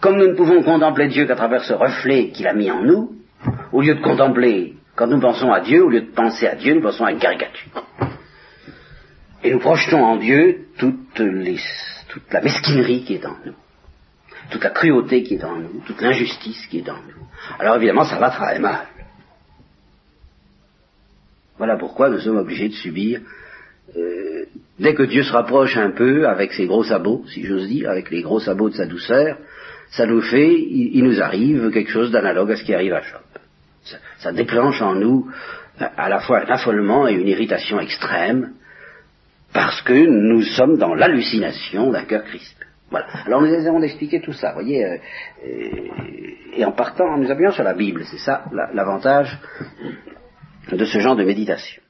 comme 0.00 0.18
nous 0.18 0.28
ne 0.28 0.34
pouvons 0.34 0.62
contempler 0.62 1.08
Dieu 1.08 1.26
qu'à 1.26 1.36
travers 1.36 1.64
ce 1.64 1.72
reflet 1.72 2.30
qu'il 2.30 2.46
a 2.46 2.54
mis 2.54 2.70
en 2.70 2.82
nous, 2.82 3.12
au 3.72 3.80
lieu 3.80 3.94
de 3.94 4.02
contempler, 4.02 4.74
quand 4.94 5.06
nous 5.06 5.20
pensons 5.20 5.52
à 5.52 5.60
Dieu, 5.60 5.84
au 5.84 5.88
lieu 5.88 6.02
de 6.02 6.10
penser 6.10 6.46
à 6.46 6.54
Dieu, 6.54 6.74
nous 6.74 6.82
pensons 6.82 7.04
à 7.04 7.12
une 7.12 7.18
caricature. 7.18 7.84
Et 9.42 9.52
nous 9.52 9.58
projetons 9.58 10.04
en 10.04 10.16
Dieu 10.16 10.66
toute, 10.78 11.14
toute 11.14 12.32
la 12.32 12.40
mesquinerie 12.40 13.04
qui 13.04 13.14
est 13.14 13.26
en 13.26 13.36
nous, 13.44 13.54
toute 14.50 14.62
la 14.62 14.70
cruauté 14.70 15.22
qui 15.22 15.34
est 15.34 15.44
en 15.44 15.56
nous, 15.56 15.82
toute 15.86 16.00
l'injustice 16.00 16.66
qui 16.66 16.78
est 16.78 16.88
en 16.88 16.96
nous. 16.96 17.26
Alors 17.58 17.76
évidemment, 17.76 18.04
ça 18.04 18.18
va 18.18 18.30
très 18.30 18.58
mal. 18.58 18.86
Voilà 21.58 21.76
pourquoi 21.76 22.10
nous 22.10 22.18
sommes 22.18 22.38
obligés 22.38 22.68
de 22.68 22.74
subir, 22.74 23.20
euh, 23.96 24.44
dès 24.78 24.94
que 24.94 25.02
Dieu 25.02 25.22
se 25.22 25.32
rapproche 25.32 25.76
un 25.76 25.90
peu 25.90 26.26
avec 26.26 26.52
ses 26.52 26.66
gros 26.66 26.84
sabots, 26.84 27.24
si 27.28 27.44
j'ose 27.44 27.68
dire, 27.68 27.90
avec 27.90 28.10
les 28.10 28.22
gros 28.22 28.40
sabots 28.40 28.70
de 28.70 28.74
sa 28.74 28.86
douceur, 28.86 29.36
ça 29.90 30.06
nous 30.06 30.22
fait, 30.22 30.52
il, 30.52 31.04
nous 31.04 31.20
arrive 31.20 31.70
quelque 31.70 31.90
chose 31.90 32.10
d'analogue 32.10 32.52
à 32.52 32.56
ce 32.56 32.64
qui 32.64 32.74
arrive 32.74 32.94
à 32.94 33.02
Job. 33.02 33.20
Ça, 34.18 34.32
déclenche 34.32 34.80
en 34.80 34.94
nous 34.94 35.30
à 35.78 36.08
la 36.08 36.20
fois 36.20 36.40
un 36.40 36.50
affolement 36.50 37.06
et 37.08 37.14
une 37.14 37.28
irritation 37.28 37.80
extrême, 37.80 38.52
parce 39.52 39.82
que 39.82 39.92
nous 39.92 40.42
sommes 40.42 40.78
dans 40.78 40.94
l'hallucination 40.94 41.90
d'un 41.90 42.04
cœur 42.04 42.24
crispé. 42.24 42.64
Voilà. 42.90 43.06
Alors 43.26 43.40
nous 43.42 43.52
essayons 43.52 43.80
d'expliquer 43.80 44.20
tout 44.20 44.32
ça, 44.32 44.52
voyez, 44.52 44.84
euh, 44.84 44.96
et, 46.54 46.64
en 46.64 46.72
partant, 46.72 47.16
nous 47.18 47.30
appuyant 47.30 47.52
sur 47.52 47.64
la 47.64 47.74
Bible, 47.74 48.04
c'est 48.10 48.18
ça 48.18 48.44
l'avantage 48.72 49.38
de 50.70 50.84
ce 50.84 50.98
genre 51.00 51.16
de 51.16 51.24
méditation. 51.24 51.81